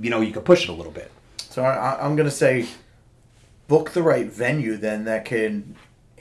you 0.00 0.08
know 0.10 0.20
you 0.20 0.32
could 0.32 0.44
push 0.44 0.62
it 0.64 0.68
a 0.68 0.72
little 0.72 0.92
bit 0.92 1.10
So 1.50 1.62
I, 1.62 2.02
I'm 2.04 2.16
gonna 2.16 2.30
say, 2.30 2.66
book 3.68 3.90
the 3.90 4.02
right 4.02 4.26
venue 4.26 4.76
then 4.76 5.04
that 5.04 5.24
can 5.24 5.74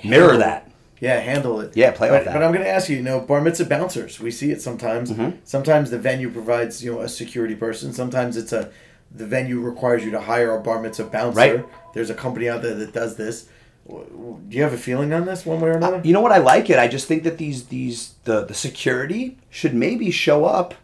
mirror 0.03 0.31
handle- 0.31 0.39
that 0.39 0.71
Yeah, 0.99 1.19
handle 1.19 1.59
it. 1.61 1.75
Yeah, 1.75 1.91
play 1.91 2.09
but, 2.09 2.25
that. 2.25 2.33
But 2.33 2.43
I'm 2.43 2.51
going 2.51 2.63
to 2.63 2.69
ask 2.69 2.87
you, 2.89 2.97
you 2.97 3.01
know, 3.01 3.19
bar 3.21 3.41
mitzvah 3.41 3.65
bouncers. 3.65 4.19
We 4.19 4.29
see 4.29 4.51
it 4.51 4.61
sometimes. 4.61 5.11
Mm-hmm. 5.11 5.37
Sometimes 5.45 5.89
the 5.89 5.97
venue 5.97 6.29
provides, 6.29 6.83
you 6.83 6.91
know, 6.93 7.01
a 7.01 7.09
security 7.09 7.55
person. 7.55 7.91
Sometimes 7.91 8.37
it's 8.37 8.53
a, 8.53 8.69
the 9.13 9.25
venue 9.25 9.59
requires 9.59 10.03
you 10.03 10.11
to 10.11 10.21
hire 10.21 10.55
a 10.55 10.61
bar 10.61 10.81
mitzvah 10.81 11.05
bouncer. 11.05 11.37
Right. 11.37 11.65
There's 11.93 12.09
a 12.09 12.15
company 12.15 12.49
out 12.49 12.61
there 12.61 12.75
that 12.75 12.93
does 12.93 13.15
this. 13.15 13.49
Do 13.87 14.45
you 14.49 14.63
have 14.63 14.73
a 14.73 14.77
feeling 14.77 15.11
on 15.11 15.25
this, 15.25 15.45
one 15.45 15.59
way 15.59 15.69
or 15.69 15.77
another? 15.77 16.01
you 16.03 16.13
know 16.13 16.21
what 16.21 16.31
i 16.31 16.37
like 16.37 16.69
it 16.69 16.77
i 16.77 16.87
just 16.87 17.07
think 17.07 17.23
that 17.23 17.37
these 17.39 17.65
these 17.65 18.13
the 18.23 18.45
the 18.45 18.53
security 18.53 19.37
should 19.49 19.73
maybe 19.73 20.11
show 20.11 20.45
up 20.45 20.75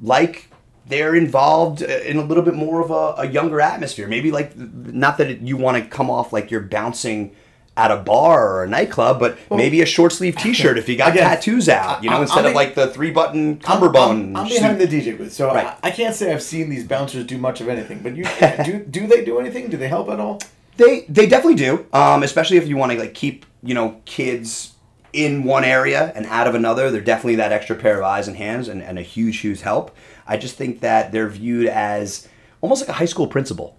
like 0.00 0.48
they're 0.86 1.14
involved 1.14 1.82
uh, 1.82 1.86
in 1.86 2.16
a 2.16 2.22
little 2.22 2.44
bit 2.44 2.54
more 2.54 2.80
of 2.80 2.90
a, 2.90 3.20
a 3.22 3.26
younger 3.26 3.60
atmosphere 3.60 4.06
maybe 4.06 4.30
like 4.30 4.56
not 4.56 5.18
that 5.18 5.28
it, 5.28 5.40
you 5.40 5.56
want 5.56 5.82
to 5.82 5.90
come 5.90 6.08
off 6.08 6.32
like 6.32 6.50
you're 6.50 6.60
bouncing 6.60 7.34
at 7.76 7.90
a 7.90 7.96
bar 7.96 8.48
or 8.56 8.64
a 8.64 8.68
nightclub 8.68 9.20
but 9.20 9.36
maybe 9.50 9.82
a 9.82 9.86
short 9.86 10.12
sleeve 10.12 10.34
t-shirt 10.36 10.78
if 10.78 10.88
you 10.88 10.96
got 10.96 11.12
Again, 11.12 11.24
tattoos 11.28 11.68
out 11.68 12.02
you 12.02 12.08
know 12.10 12.16
I- 12.16 12.22
instead 12.22 12.40
I'm 12.44 12.46
of 12.46 12.54
like 12.54 12.74
the 12.74 12.86
three 12.88 13.10
button 13.10 13.50
I'm, 13.50 13.58
cummerbund 13.58 14.36
I'm 14.36 14.48
behind 14.48 14.80
the 14.80 14.86
DJ 14.86 15.16
booth, 15.16 15.32
so 15.32 15.48
Right. 15.52 15.66
I, 15.66 15.88
I 15.88 15.90
can't 15.90 16.14
say 16.14 16.32
I've 16.32 16.42
seen 16.42 16.70
these 16.70 16.84
bouncers 16.84 17.24
do 17.26 17.36
much 17.38 17.60
of 17.60 17.68
anything. 17.68 18.00
But 18.02 18.16
you 18.16 18.24
do 18.64 18.78
do 18.88 19.06
they 19.06 19.24
do 19.24 19.38
anything? 19.38 19.68
Do 19.68 19.76
they 19.76 19.88
help 19.88 20.08
at 20.08 20.18
all? 20.20 20.40
They 20.78 21.04
they 21.08 21.26
definitely 21.26 21.56
do, 21.56 21.86
um, 21.92 22.22
especially 22.22 22.56
if 22.56 22.66
you 22.66 22.76
want 22.76 22.92
to 22.92 22.98
like 22.98 23.12
keep 23.14 23.44
you 23.62 23.74
know 23.74 24.00
kids 24.06 24.72
in 25.12 25.44
one 25.44 25.64
area 25.64 26.12
and 26.14 26.24
out 26.26 26.46
of 26.46 26.54
another. 26.54 26.90
They're 26.90 27.00
definitely 27.00 27.36
that 27.36 27.52
extra 27.52 27.76
pair 27.76 27.98
of 27.98 28.04
eyes 28.04 28.26
and 28.28 28.36
hands 28.38 28.68
and, 28.68 28.82
and 28.82 28.98
a 28.98 29.02
huge 29.02 29.38
huge 29.40 29.60
help. 29.60 29.94
I 30.26 30.36
just 30.38 30.56
think 30.56 30.80
that 30.80 31.12
they're 31.12 31.28
viewed 31.28 31.66
as 31.66 32.26
almost 32.62 32.80
like 32.80 32.88
a 32.88 32.94
high 32.94 33.04
school 33.06 33.26
principal. 33.26 33.78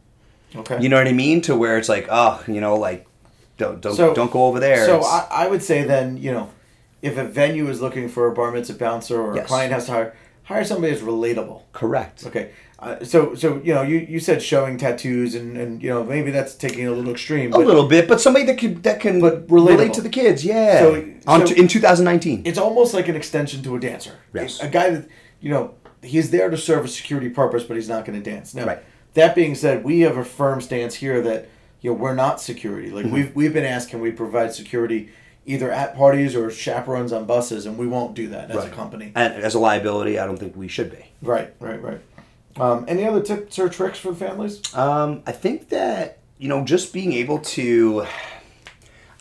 Okay. 0.55 0.79
You 0.81 0.89
know 0.89 0.97
what 0.97 1.07
I 1.07 1.13
mean? 1.13 1.41
To 1.41 1.55
where 1.55 1.77
it's 1.77 1.89
like, 1.89 2.07
oh, 2.10 2.43
you 2.47 2.62
know, 2.62 2.75
like 2.75 3.07
don't 3.58 3.82
don't 3.82 3.96
So- 3.96 4.13
don't 4.13 4.32
go 4.32 4.46
over 4.46 4.60
there. 4.60 4.86
So 4.86 4.98
It's- 4.98 5.12
I, 5.32 5.46
I 5.46 5.48
would 5.48 5.63
say 5.63 5.84
then, 5.84 6.17
you 6.17 6.32
know, 6.32 6.50
if 7.02 7.17
a 7.17 7.24
venue 7.24 7.67
is 7.70 7.82
looking 7.82 8.10
for 8.10 8.28
a 8.28 8.34
bar 8.34 8.52
mitzvah 8.52 8.78
bouncer 8.78 9.22
or 9.22 9.36
Yes. 9.36 9.46
a 9.46 9.48
client 9.48 9.72
has 9.74 9.86
to 9.86 9.91
hire, 9.91 10.15
hire 10.43 10.63
somebody 10.63 10.93
that's 10.93 11.04
relatable. 11.06 11.62
correct. 11.74 12.26
Okay. 12.26 12.50
Uh, 12.80 13.04
so 13.04 13.34
so 13.34 13.60
you 13.63 13.74
know 13.74 13.82
you, 13.82 13.98
you 13.98 14.20
said 14.20 14.39
showing 14.39 14.78
tattoos 14.78 15.34
and, 15.34 15.58
and 15.58 15.82
you 15.82 15.89
know 15.89 16.04
maybe 16.04 16.30
that's 16.30 16.54
taking 16.54 16.86
a 16.86 16.91
little 16.91 17.10
extreme. 17.12 17.52
A 17.54 17.58
little 17.58 17.88
bit, 17.88 18.08
but 18.08 18.22
somebody 18.22 18.46
that 18.46 18.58
can 18.60 18.80
that 18.84 19.00
can 19.00 19.20
But 19.20 19.50
relate 19.50 19.93
to 19.93 20.02
the 20.02 20.10
kids. 20.10 20.46
Yeah. 20.46 20.80
So- 20.82 21.04
On 21.26 21.39
so- 21.48 21.54
to- 21.54 21.60
in 21.60 21.67
2019. 21.67 22.43
It's 22.46 22.60
almost 22.60 22.93
like 22.93 23.08
an 23.08 23.15
extension 23.15 23.63
to 23.63 23.76
a 23.76 23.80
dancer. 23.80 24.12
Yes. 24.34 24.62
A 24.62 24.67
guy 24.67 24.91
that 24.91 25.06
you 25.41 25.50
know 25.50 25.72
he's 26.04 26.30
there 26.30 26.50
to 26.52 26.58
serve 26.58 26.86
a 26.86 26.88
security 26.88 27.30
purpose, 27.30 27.63
but 27.63 27.76
he's 27.76 27.89
not 27.89 28.06
going 28.06 28.22
to 28.22 28.32
dance. 28.32 28.54
Now, 28.54 28.65
Right. 28.67 28.80
that 29.15 29.34
being 29.34 29.56
said, 29.56 29.84
we 29.84 30.02
have 30.02 30.15
a 30.15 30.24
firm 30.24 30.62
stance 30.62 30.93
here 30.96 31.20
that 31.22 31.50
you 31.88 31.93
know 31.93 32.00
we're 32.00 32.15
not 32.15 32.41
security. 32.41 32.88
Mm-hmm. 32.88 32.95
Like 32.95 33.06
we've 33.06 33.36
we've 33.36 33.54
been 33.54 33.63
asked, 33.63 33.89
can 33.89 34.02
we 34.02 34.12
provide 34.12 34.54
security 34.54 35.10
either 35.45 35.71
at 35.71 35.95
parties 35.95 36.36
or 36.36 36.52
chaperones 36.52 37.13
on 37.13 37.23
buses, 37.23 37.65
and 37.65 37.78
we 37.78 37.88
won't 37.88 38.13
do 38.13 38.28
that 38.28 38.52
as 38.52 38.65
a 38.65 38.69
company. 38.69 39.13
And 39.15 39.34
as 39.34 39.56
a 39.56 39.60
liability, 39.60 40.19
I 40.19 40.26
don't 40.26 40.38
think 40.38 40.58
we 40.58 40.67
should 40.67 40.91
be. 40.91 41.06
Right, 41.21 41.54
right, 41.62 41.82
right. 41.82 42.02
Um, 42.58 42.84
any 42.89 43.06
other 43.06 43.21
tips 43.21 43.58
or 43.58 43.69
tricks 43.69 44.00
for 44.00 44.13
families? 44.13 44.62
Um, 44.76 45.23
I 45.26 45.32
think 45.32 45.69
that 45.69 46.17
you 46.38 46.50
know 46.50 46.65
just 46.65 46.91
being 46.91 47.13
able 47.13 47.39
to 47.39 48.06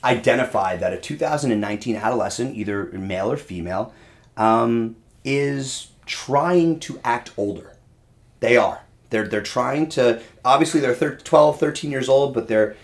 identify 0.02 0.76
that 0.76 0.92
a 0.92 0.96
2019 0.96 1.94
adolescent, 1.94 2.57
either 2.57 2.87
male 2.87 3.31
or 3.31 3.37
female, 3.37 3.94
um, 4.37 4.96
is 5.24 5.92
trying 6.05 6.81
to 6.81 7.00
act 7.05 7.31
older. 7.37 7.76
They 8.40 8.57
are. 8.57 8.86
They're 9.16 9.26
they're 9.29 9.42
trying 9.42 9.88
to. 9.90 10.20
Obviously, 10.44 10.81
they're 10.81 10.94
thir- 10.94 11.16
12, 11.16 11.59
13 11.59 11.90
years 11.90 12.09
old, 12.09 12.35
but 12.35 12.48
they're, 12.48 12.76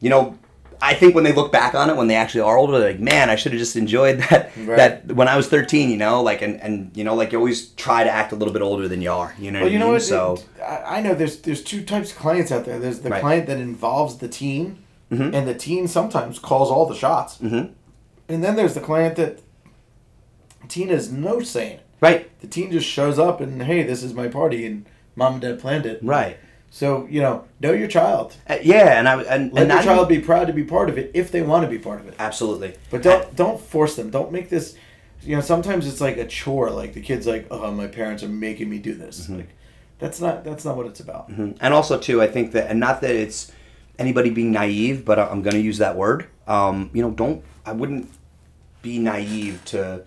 you 0.00 0.08
know. 0.10 0.38
I 0.82 0.92
think 0.92 1.14
when 1.14 1.24
they 1.24 1.32
look 1.32 1.50
back 1.50 1.74
on 1.74 1.88
it, 1.88 1.96
when 1.96 2.08
they 2.08 2.14
actually 2.16 2.42
are 2.42 2.58
older, 2.58 2.78
they're 2.78 2.90
like, 2.90 3.00
"Man, 3.00 3.30
I 3.30 3.36
should 3.36 3.52
have 3.52 3.58
just 3.58 3.74
enjoyed 3.74 4.18
that. 4.30 4.50
Right. 4.56 4.76
That 4.76 5.06
when 5.12 5.28
I 5.28 5.36
was 5.36 5.48
13, 5.48 5.88
you 5.88 5.96
know, 5.96 6.22
like, 6.22 6.42
and, 6.42 6.60
and 6.60 6.94
you 6.94 7.04
know, 7.04 7.14
like, 7.14 7.32
you 7.32 7.38
always 7.38 7.68
try 7.70 8.04
to 8.04 8.10
act 8.10 8.32
a 8.32 8.36
little 8.36 8.52
bit 8.52 8.60
older 8.60 8.86
than 8.86 9.00
you 9.00 9.10
are. 9.10 9.34
You 9.38 9.50
know 9.50 9.62
Well, 9.62 9.70
you 9.72 9.78
know 9.78 9.86
mean? 9.86 9.94
what? 9.94 10.02
So, 10.02 10.42
I 10.62 11.00
know 11.00 11.14
there's 11.14 11.40
there's 11.40 11.62
two 11.62 11.82
types 11.84 12.10
of 12.12 12.18
clients 12.18 12.52
out 12.52 12.64
there. 12.66 12.78
There's 12.78 13.00
the 13.00 13.10
Right. 13.10 13.20
client 13.22 13.46
that 13.46 13.58
involves 13.58 14.18
the 14.18 14.28
teen, 14.28 14.78
and 15.10 15.46
the 15.48 15.54
teen 15.54 15.88
sometimes 15.88 16.38
calls 16.38 16.70
all 16.70 16.86
the 16.86 16.94
shots. 16.96 17.38
Mm-hmm. 17.38 17.72
And 18.28 18.44
then 18.44 18.54
there's 18.56 18.74
the 18.74 18.80
client 18.80 19.16
that 19.16 19.40
teen 20.68 20.88
has 20.88 21.10
no 21.10 21.40
saying. 21.40 21.78
right, 22.00 22.28
The 22.40 22.46
teen 22.48 22.70
just 22.72 22.86
shows 22.86 23.18
up 23.18 23.40
and 23.40 23.62
hey, 23.62 23.82
this 23.84 24.02
is 24.02 24.12
my 24.12 24.28
party, 24.28 24.66
and 24.66 24.84
mom 25.16 25.34
and 25.34 25.42
dad 25.42 25.60
planned 25.60 25.86
it. 25.86 26.00
right. 26.02 26.38
So 26.70 27.06
you 27.08 27.22
know, 27.22 27.44
know 27.60 27.72
your 27.72 27.86
child. 27.86 28.36
Uh, 28.48 28.58
yeah, 28.60 28.98
and 28.98 29.08
I 29.08 29.22
and, 29.22 29.52
Let 29.52 29.62
and 29.62 29.72
your 29.72 29.82
child 29.82 30.08
be 30.08 30.18
proud 30.18 30.48
to 30.48 30.52
be 30.52 30.64
part 30.64 30.88
of 30.88 30.98
it 30.98 31.12
if 31.14 31.30
they 31.30 31.40
want 31.40 31.64
to 31.64 31.70
be 31.70 31.78
part 31.78 32.00
of 32.00 32.08
it. 32.08 32.14
absolutely. 32.18 32.74
But 32.90 33.02
don't 33.02 33.36
don't 33.36 33.60
force 33.60 33.94
them. 33.94 34.10
Don't 34.10 34.32
make 34.32 34.48
this. 34.48 34.76
You 35.22 35.36
know, 35.36 35.40
sometimes 35.40 35.86
it's 35.86 36.00
like 36.00 36.16
a 36.16 36.26
chore. 36.26 36.70
Like 36.70 36.94
the 36.94 37.00
kid's 37.00 37.28
like, 37.28 37.46
"Oh, 37.50 37.70
my 37.70 37.86
parents 37.86 38.24
are 38.24 38.28
making 38.28 38.68
me 38.68 38.78
do 38.78 38.92
this." 38.92 39.22
Mm-hmm. 39.22 39.36
Like, 39.36 39.48
that's 40.00 40.20
not 40.20 40.42
that's 40.42 40.64
not 40.64 40.76
what 40.76 40.86
it's 40.86 40.98
about. 40.98 41.28
And 41.28 41.72
also 41.72 41.96
too, 41.98 42.20
I 42.20 42.26
think 42.26 42.52
that, 42.52 42.68
and 42.68 42.80
not 42.80 43.00
that 43.02 43.14
it's 43.14 43.52
anybody 43.98 44.30
being 44.30 44.50
naive, 44.50 45.04
but 45.04 45.18
I'm 45.20 45.42
going 45.42 45.54
to 45.54 45.60
use 45.60 45.78
that 45.78 45.96
word. 45.96 46.26
Um, 46.48 46.90
you 46.92 47.02
know, 47.02 47.12
don't 47.12 47.44
I 47.64 47.72
wouldn't 47.72 48.10
be 48.82 48.98
naive 48.98 49.64
to 49.66 50.02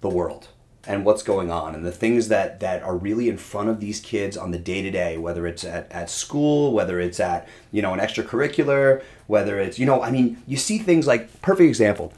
the 0.00 0.08
world 0.08 0.48
and 0.86 1.04
what's 1.04 1.22
going 1.22 1.50
on 1.50 1.74
and 1.74 1.84
the 1.84 1.92
things 1.92 2.28
that 2.28 2.60
that 2.60 2.82
are 2.82 2.96
really 2.96 3.28
in 3.28 3.36
front 3.36 3.68
of 3.68 3.80
these 3.80 4.00
kids 4.00 4.36
on 4.36 4.50
the 4.50 4.58
day 4.58 4.82
to 4.82 4.90
day, 4.90 5.16
whether 5.16 5.46
it's 5.46 5.64
at, 5.64 5.90
at 5.92 6.10
school, 6.10 6.72
whether 6.72 6.98
it's 7.00 7.20
at 7.20 7.48
you 7.70 7.82
know 7.82 7.92
an 7.92 8.00
extracurricular, 8.00 9.02
whether 9.26 9.60
it's 9.60 9.78
you 9.78 9.86
know, 9.86 10.02
I 10.02 10.10
mean, 10.10 10.42
you 10.46 10.56
see 10.56 10.78
things 10.78 11.06
like 11.06 11.40
perfect 11.40 11.68
example, 11.68 12.12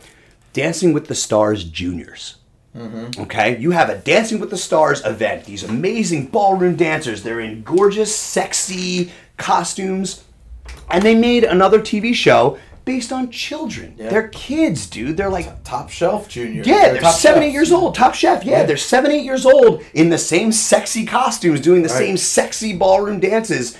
Dancing 0.53 0.93
with 0.93 1.09
the 1.09 1.15
Stars 1.15 1.65
juniors. 1.65 2.37
Mm-hmm. 2.77 3.23
Okay, 3.23 3.59
you 3.59 3.71
have 3.71 3.89
a 3.89 3.99
Dancing 3.99 4.41
with 4.41 4.51
the 4.51 4.57
Stars 4.57 5.05
event. 5.05 5.45
These 5.45 5.63
amazing 5.63 6.27
ballroom 6.29 6.75
dancers. 6.75 7.23
They're 7.23 7.41
in 7.41 7.63
gorgeous, 7.63 8.15
sexy 8.15 9.13
costumes, 9.37 10.25
and 10.91 11.05
they 11.05 11.15
made 11.15 11.45
another 11.45 11.81
TV 11.81 12.15
show 12.15 12.59
based 12.85 13.13
on 13.13 13.31
children. 13.31 13.95
Yeah. 13.99 14.11
They're 14.11 14.29
kids, 14.29 14.87
dude. 14.87 15.17
They're 15.17 15.31
like 15.31 15.65
Top 15.65 15.89
shelf 15.91 16.29
junior. 16.29 16.63
yeah, 16.65 16.93
they're 16.93 17.01
top 17.01 17.15
seven, 17.15 17.43
eight 17.43 17.53
years 17.53 17.73
old. 17.73 17.95
Top 17.95 18.15
chef. 18.15 18.45
Yeah, 18.45 18.59
Yeah. 18.61 18.65
they're 18.65 18.77
seven, 18.77 19.11
eight 19.11 19.25
years 19.25 19.47
old 19.47 19.83
in 19.95 20.11
the 20.11 20.19
same 20.19 20.53
sexy 20.53 21.07
costumes, 21.07 21.61
doing 21.61 21.83
the 21.83 21.89
Right. 21.89 21.99
same 21.99 22.17
sexy 22.17 22.75
ballroom 22.77 23.21
dances. 23.21 23.77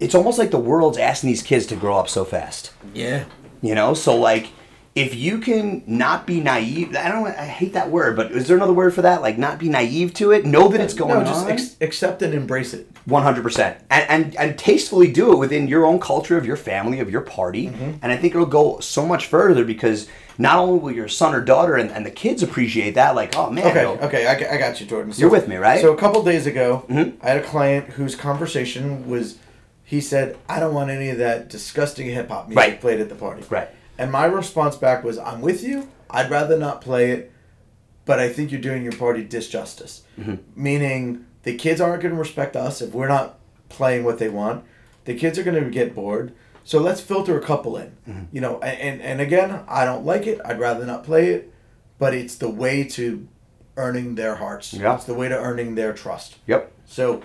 It's 0.00 0.14
almost 0.14 0.38
like 0.38 0.50
the 0.50 0.58
world's 0.58 0.98
asking 0.98 1.28
these 1.30 1.42
kids 1.42 1.66
to 1.66 1.76
grow 1.76 1.96
up 1.98 2.08
so 2.08 2.24
fast. 2.24 2.70
Yeah. 2.94 3.24
You 3.62 3.74
know, 3.74 3.94
so 3.94 4.14
like 4.16 4.48
if 4.94 5.14
you 5.14 5.38
can 5.38 5.84
not 5.86 6.26
be 6.26 6.40
naive, 6.40 6.96
I 6.96 7.08
don't, 7.08 7.26
I 7.28 7.44
hate 7.44 7.74
that 7.74 7.88
word, 7.90 8.16
but 8.16 8.32
is 8.32 8.48
there 8.48 8.56
another 8.56 8.72
word 8.72 8.92
for 8.94 9.02
that? 9.02 9.22
Like 9.22 9.38
not 9.38 9.58
be 9.58 9.68
naive 9.68 10.12
to 10.14 10.32
it, 10.32 10.44
know 10.44 10.66
that 10.68 10.80
it's 10.80 10.94
going 10.94 11.20
no, 11.20 11.24
just 11.24 11.44
on. 11.46 11.52
ex- 11.52 11.76
accept 11.80 12.20
and 12.22 12.34
embrace 12.34 12.74
it. 12.74 12.88
One 13.04 13.22
hundred 13.22 13.42
percent, 13.42 13.78
and 13.90 14.04
and 14.10 14.36
and 14.36 14.58
tastefully 14.58 15.10
do 15.10 15.32
it 15.32 15.36
within 15.36 15.66
your 15.68 15.86
own 15.86 15.98
culture 15.98 16.36
of 16.36 16.44
your 16.44 16.56
family 16.56 17.00
of 17.00 17.10
your 17.10 17.22
party, 17.22 17.68
Mm-hmm. 17.68 17.92
and 18.02 18.12
I 18.12 18.16
think 18.16 18.34
it'll 18.34 18.44
go 18.46 18.80
so 18.80 19.06
much 19.06 19.26
further 19.26 19.64
because 19.64 20.08
not 20.36 20.58
only 20.58 20.78
will 20.80 20.92
your 20.92 21.08
son 21.08 21.34
or 21.34 21.40
daughter 21.40 21.76
and, 21.76 21.90
and 21.90 22.04
the 22.04 22.10
kids 22.10 22.42
appreciate 22.42 22.96
that, 22.96 23.14
like 23.14 23.34
oh 23.36 23.50
man, 23.50 23.66
Okay, 23.68 23.86
okay, 23.86 24.26
I, 24.26 24.38
got- 24.38 24.50
I 24.50 24.56
got 24.58 24.80
you, 24.80 24.86
Jordan. 24.86 25.12
So, 25.12 25.20
You're 25.20 25.30
with 25.30 25.48
me, 25.48 25.56
right? 25.56 25.78
Mm-hmm. 25.78 25.86
So 25.86 25.94
a 25.94 25.96
couple 25.96 26.22
days 26.22 26.46
ago, 26.46 26.84
I 27.22 27.26
had 27.28 27.36
a 27.38 27.42
client 27.42 27.90
whose 27.90 28.14
conversation 28.14 29.08
was, 29.08 29.38
he 29.84 30.00
said, 30.02 30.36
"I 30.48 30.60
don't 30.60 30.74
want 30.74 30.90
any 30.90 31.08
of 31.08 31.16
that 31.18 31.48
disgusting 31.48 32.06
hip 32.08 32.28
hop 32.28 32.48
music 32.48 32.58
Right. 32.58 32.80
played 32.80 33.00
at 33.00 33.08
the 33.08 33.14
party." 33.14 33.42
Right. 33.48 33.68
And 33.98 34.12
my 34.12 34.24
response 34.26 34.76
back 34.76 35.02
was, 35.04 35.18
"I'm 35.18 35.40
with 35.40 35.62
you. 35.62 35.88
I'd 36.10 36.30
rather 36.30 36.56
not 36.58 36.80
play 36.80 37.10
it, 37.10 37.32
but 38.04 38.18
I 38.18 38.28
think 38.28 38.50
you're 38.52 38.60
doing 38.60 38.82
your 38.82 38.92
party 38.92 39.24
disjustice. 39.24 40.02
Mm-hmm. 40.18 40.36
Meaning 40.54 41.26
the 41.42 41.54
kids 41.56 41.80
aren't 41.80 42.02
going 42.02 42.14
to 42.14 42.18
respect 42.18 42.56
us 42.56 42.80
if 42.80 42.92
we're 42.94 43.08
not 43.08 43.38
playing 43.68 44.04
what 44.04 44.18
they 44.18 44.28
want. 44.28 44.64
The 45.04 45.14
kids 45.14 45.38
are 45.38 45.42
going 45.42 45.62
to 45.62 45.70
get 45.70 45.94
bored." 45.94 46.32
So 46.64 46.78
let's 46.80 47.00
filter 47.00 47.38
a 47.38 47.40
couple 47.42 47.78
in, 47.78 47.92
Mm-hmm. 48.08 48.24
you 48.30 48.40
know. 48.42 48.60
And 48.60 49.00
and 49.00 49.20
again, 49.20 49.60
I 49.68 49.84
don't 49.84 50.04
like 50.04 50.26
it. 50.26 50.38
I'd 50.44 50.60
rather 50.60 50.84
not 50.84 51.02
play 51.02 51.28
it, 51.30 51.52
but 51.98 52.12
it's 52.14 52.36
the 52.36 52.50
way 52.50 52.84
to 52.84 53.26
earning 53.78 54.16
their 54.16 54.34
hearts. 54.36 54.74
Yeah. 54.74 54.94
It's 54.94 55.04
the 55.04 55.14
way 55.14 55.28
to 55.28 55.36
earning 55.38 55.76
their 55.76 55.92
trust. 55.92 56.36
Yep, 56.46 56.70
So 56.84 57.22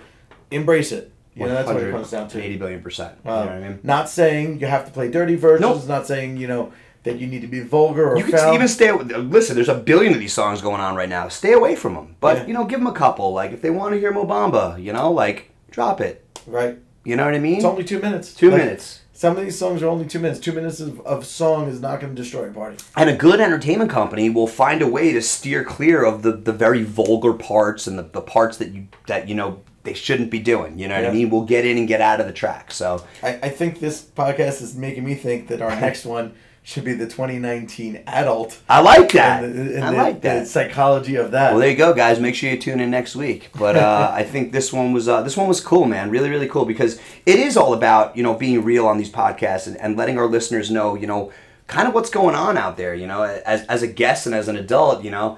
embrace 0.50 0.92
it. 0.92 1.10
You 1.34 1.46
know, 1.46 1.54
that's 1.54 1.66
what 1.68 1.82
it 1.82 1.90
comes 1.90 2.10
down 2.10 2.28
to. 2.28 2.42
Eighty 2.42 2.56
billion 2.56 2.80
percent. 2.82 3.16
You 3.24 3.30
know 3.30 3.36
what 3.40 3.48
I 3.48 3.60
mean? 3.60 3.80
Not 3.82 4.08
saying 4.08 4.60
you 4.60 4.66
have 4.66 4.84
to 4.86 4.92
play 4.92 5.10
dirty 5.10 5.34
versions. 5.36 5.60
Nope. 5.80 5.88
Not 5.88 6.06
saying 6.06 6.36
you 6.36 6.46
know 6.46 6.72
that 7.02 7.18
you 7.18 7.26
need 7.26 7.40
to 7.42 7.46
be 7.48 7.60
vulgar 7.60 8.08
or 8.10 8.16
You 8.16 8.24
foul. 8.26 8.40
can 8.40 8.54
even 8.54 8.68
stay. 8.68 8.90
Listen, 8.92 9.56
there's 9.56 9.68
a 9.68 9.74
billion 9.74 10.12
of 10.14 10.20
these 10.20 10.32
songs 10.32 10.62
going 10.62 10.80
on 10.80 10.94
right 10.94 11.08
now. 11.08 11.28
Stay 11.28 11.52
away 11.52 11.76
from 11.76 11.94
them, 11.94 12.16
but 12.20 12.38
Yeah. 12.38 12.46
you 12.46 12.54
know, 12.54 12.64
give 12.64 12.78
them 12.80 12.86
a 12.86 12.92
couple. 12.92 13.32
Like 13.32 13.52
if 13.52 13.60
they 13.62 13.70
want 13.70 13.92
to 13.94 13.98
hear 14.00 14.12
Mo 14.12 14.24
Bamba, 14.24 14.82
you 14.82 14.92
know, 14.92 15.10
like 15.12 15.50
drop 15.70 16.00
it. 16.00 16.24
right. 16.46 16.78
You 17.06 17.16
know 17.16 17.26
what 17.26 17.34
I 17.34 17.38
mean? 17.38 17.56
It's 17.56 17.64
only 17.66 17.84
two 17.84 17.98
minutes. 18.00 18.32
Two 18.32 18.50
Like, 18.50 18.60
minutes. 18.62 19.00
Some 19.12 19.36
of 19.36 19.44
these 19.44 19.58
songs 19.58 19.82
are 19.82 19.88
only 19.88 20.06
two 20.06 20.18
minutes. 20.18 20.40
Two 20.40 20.52
minutes 20.52 20.80
of, 20.80 21.00
of 21.02 21.26
song 21.26 21.68
is 21.68 21.78
not 21.78 22.00
going 22.00 22.16
to 22.16 22.20
destroy 22.22 22.48
a 22.48 22.50
party. 22.50 22.78
And 22.96 23.10
a 23.10 23.14
good 23.14 23.40
entertainment 23.40 23.90
company 23.90 24.30
will 24.30 24.46
find 24.46 24.80
a 24.80 24.88
way 24.88 25.12
to 25.12 25.20
steer 25.20 25.62
clear 25.64 26.02
of 26.02 26.22
the, 26.22 26.32
the 26.32 26.52
very 26.52 26.82
vulgar 26.82 27.34
parts 27.34 27.86
and 27.86 27.98
the, 27.98 28.04
the 28.04 28.22
parts 28.22 28.56
that 28.56 28.70
you 28.72 28.86
that 29.06 29.28
you 29.28 29.34
know 29.34 29.60
they 29.84 29.94
shouldn't 29.94 30.30
be 30.30 30.38
doing. 30.40 30.78
You 30.78 30.88
know 30.88 31.00
what 31.00 31.08
I 31.10 31.12
mean? 31.14 31.30
We'll 31.30 31.42
get 31.44 31.64
in 31.64 31.78
and 31.78 31.86
get 31.86 32.00
out 32.00 32.20
of 32.20 32.26
the 32.26 32.32
track. 32.32 32.72
So 32.72 33.04
I, 33.22 33.38
I 33.42 33.48
think 33.48 33.80
this 33.80 34.02
podcast 34.02 34.60
is 34.62 34.74
making 34.74 35.04
me 35.04 35.14
think 35.14 35.48
that 35.48 35.62
our 35.62 35.70
next 35.80 36.04
one 36.04 36.34
should 36.66 36.84
be 36.84 36.94
the 36.94 37.04
2019 37.06 38.02
adult. 38.06 38.58
I 38.68 38.80
like 38.80 39.12
that. 39.12 39.44
And 39.44 39.54
the, 39.54 39.74
and 39.76 39.84
I 39.84 39.90
the- 39.90 39.96
like 39.98 40.14
the 40.22 40.28
that. 40.28 40.46
psychology 40.48 41.16
of 41.16 41.32
that. 41.32 41.50
Well, 41.52 41.60
there 41.60 41.68
you 41.68 41.76
go, 41.76 41.92
guys. 41.92 42.18
Make 42.18 42.34
sure 42.34 42.50
you 42.50 42.58
tune 42.58 42.80
in 42.80 42.90
next 42.90 43.14
week. 43.14 43.50
But 43.58 43.76
uh, 43.76 44.10
I 44.14 44.22
think 44.22 44.52
this 44.52 44.72
one 44.72 44.92
was 44.94 45.06
uh, 45.06 45.22
this 45.22 45.36
one 45.36 45.46
was 45.46 45.60
cool, 45.60 45.84
man. 45.84 46.10
Really, 46.10 46.30
really 46.30 46.48
cool 46.48 46.64
because 46.64 46.98
it 47.26 47.38
is 47.38 47.56
all 47.58 47.74
about 47.74 48.16
you 48.16 48.22
know 48.22 48.32
being 48.34 48.64
real 48.64 48.86
on 48.86 48.96
these 48.96 49.10
podcasts 49.10 49.66
and, 49.66 49.76
and 49.76 49.96
letting 49.98 50.18
our 50.18 50.26
listeners 50.26 50.70
know 50.70 50.94
you 50.94 51.06
know 51.06 51.30
kind 51.66 51.86
of 51.88 51.92
what's 51.94 52.08
going 52.10 52.34
on 52.34 52.56
out 52.56 52.78
there. 52.78 52.94
You 52.94 53.06
know, 53.06 53.22
as 53.22 53.66
as 53.66 53.82
a 53.82 53.86
guest 53.86 54.24
and 54.24 54.34
as 54.34 54.48
an 54.48 54.56
adult, 54.56 55.04
you 55.04 55.10
know, 55.10 55.36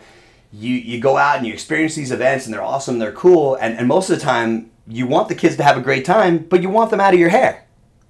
you 0.52 0.74
you 0.74 1.00
go 1.00 1.16
out 1.16 1.38
and 1.38 1.46
you 1.46 1.52
experience 1.52 1.94
these 1.94 2.12
events 2.12 2.46
and 2.46 2.54
they're 2.54 2.62
awesome, 2.62 2.98
they're 2.98 3.12
cool, 3.12 3.56
and 3.56 3.76
and 3.76 3.88
most 3.88 4.10
of 4.10 4.18
the 4.18 4.24
time 4.24 4.70
you 4.86 5.06
want 5.06 5.28
the 5.28 5.34
kids 5.34 5.56
to 5.56 5.62
have 5.62 5.76
a 5.76 5.80
great 5.80 6.04
time, 6.04 6.38
but 6.38 6.62
you 6.62 6.68
want 6.68 6.90
them 6.90 7.00
out 7.00 7.14
of 7.14 7.20
your 7.20 7.30
hair. 7.30 7.66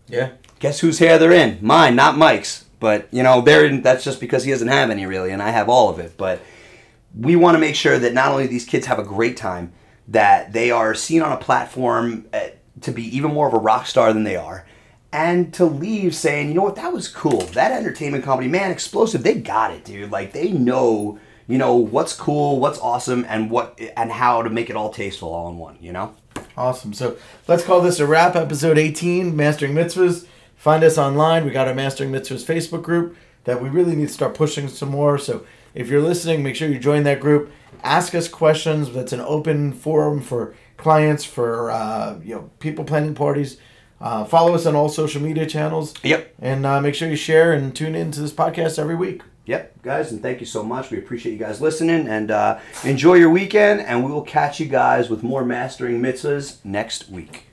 yeah. 0.09 0.31
Guess 0.59 0.81
whose 0.81 0.99
hair 0.99 1.19
they're 1.19 1.33
in? 1.33 1.59
Mine, 1.61 1.95
not 1.97 2.17
Mike's. 2.17 2.65
But 2.81 3.09
you 3.11 3.23
know, 3.23 3.41
they're 3.41 3.67
in, 3.67 3.83
that's 3.83 4.05
just 4.05 4.21
because 4.21 4.45
he 4.45 4.51
doesn't 4.51 4.69
have 4.69 4.91
any 4.91 5.07
really, 5.07 5.31
and 5.31 5.43
I 5.43 5.51
have 5.51 5.69
all 5.69 5.89
of 5.89 5.99
it. 5.99 6.17
But 6.17 6.41
we 7.19 7.37
want 7.37 7.55
to 7.55 7.59
make 7.59 7.75
sure 7.75 7.99
that 7.99 8.13
not 8.13 8.31
only 8.33 8.47
these 8.47 8.65
kids 8.65 8.87
have 8.87 8.99
a 8.99 9.03
great 9.03 9.37
time, 9.37 9.73
that 10.09 10.53
they 10.53 10.71
are 10.71 10.95
seen 10.95 11.23
on 11.23 11.33
a 11.33 11.37
platform 11.37 12.27
uh, 12.33 12.49
to 12.83 12.93
be 12.93 13.05
even 13.17 13.33
more 13.33 13.49
of 13.49 13.55
a 13.55 13.59
rock 13.59 13.87
star 13.87 14.13
than 14.13 14.25
they 14.25 14.37
are, 14.37 14.67
and 15.13 15.53
to 15.55 15.65
leave 15.65 16.15
saying, 16.15 16.49
you 16.49 16.55
know 16.55 16.63
what, 16.63 16.77
that 16.77 16.93
was 16.93 17.09
cool. 17.09 17.41
That 17.41 17.73
entertainment 17.73 18.25
company, 18.25 18.49
man, 18.49 18.71
explosive. 18.71 19.23
They 19.23 19.41
got 19.41 19.73
it, 19.73 19.85
dude. 19.85 20.11
Like 20.11 20.33
they 20.33 20.53
know, 20.53 21.19
you 21.49 21.59
know, 21.59 21.77
what's 21.77 22.13
cool, 22.13 22.59
what's 22.59 22.79
awesome, 22.79 23.25
and 23.29 23.51
what 23.51 23.79
and 23.97 24.11
how 24.11 24.43
to 24.43 24.51
make 24.51 24.71
it 24.71 24.77
all 24.77 24.93
tasteful 24.93 25.33
all 25.33 25.49
in 25.49 25.59
one. 25.59 25.79
You 25.81 25.93
know. 25.93 26.15
Awesome. 26.57 26.93
So 26.93 27.17
let's 27.49 27.65
call 27.65 27.81
this 27.81 28.01
a 28.01 28.07
wrap. 28.07 28.35
Episode 28.35 28.79
18, 28.79 29.37
Mastering 29.37 29.75
Mitzvahs. 29.75 30.27
Find 30.57 30.83
us 30.83 30.99
online. 30.99 31.45
We 31.45 31.51
got 31.51 31.69
our 31.69 31.75
Mastering 31.75 32.11
Mitzvahs 32.11 32.45
Facebook 32.45 32.83
group 32.83 33.17
that 33.45 33.63
we 33.63 33.69
really 33.69 33.95
need 33.95 34.09
to 34.09 34.13
start 34.13 34.35
pushing 34.35 34.69
some 34.69 34.91
more. 34.91 35.19
So 35.19 35.47
if 35.75 35.89
you're 35.89 36.03
listening, 36.03 36.43
make 36.43 36.57
sure 36.57 36.69
you 36.69 36.79
join 36.79 37.05
that 37.05 37.21
group. 37.21 37.51
Ask 37.83 38.15
us 38.15 38.27
questions. 38.27 38.93
That's 38.93 39.13
an 39.13 39.21
open 39.21 39.73
forum 39.73 40.21
for 40.21 40.55
clients, 40.77 41.25
for 41.25 41.71
uh, 41.71 42.19
you 42.23 42.35
know 42.35 42.51
people 42.59 42.85
planning 42.85 43.15
parties. 43.15 43.59
Uh, 44.01 44.25
follow 44.25 44.55
us 44.55 44.67
on 44.67 44.75
all 44.75 44.89
social 44.89 45.23
media 45.23 45.47
channels. 45.47 45.95
Yep. 46.03 46.35
And 46.39 46.67
uh, 46.67 46.81
make 46.81 46.95
sure 46.95 47.09
you 47.09 47.17
share 47.17 47.53
and 47.53 47.75
tune 47.75 47.95
in 47.95 48.11
to 48.13 48.21
this 48.21 48.33
podcast 48.33 48.79
every 48.79 48.95
week. 48.95 49.23
Yep, 49.47 49.83
guys, 49.83 50.11
and 50.11 50.21
thank 50.21 50.41
you 50.41 50.47
so 50.47 50.65
much. 50.65 50.91
We 50.91 50.99
appreciate 50.99 51.33
you 51.33 51.39
guys 51.39 51.61
listening, 51.61 52.09
and 52.09 52.33
uh, 52.33 52.59
enjoy 52.83 53.15
your 53.15 53.31
weekend. 53.31 53.81
And 53.81 54.05
we 54.05 54.11
will 54.11 54.23
catch 54.23 54.59
you 54.59 54.67
guys 54.67 55.09
with 55.09 55.23
more 55.23 55.45
mastering 55.45 56.01
mitzvahs 56.01 56.65
next 56.65 57.09
week. 57.09 57.45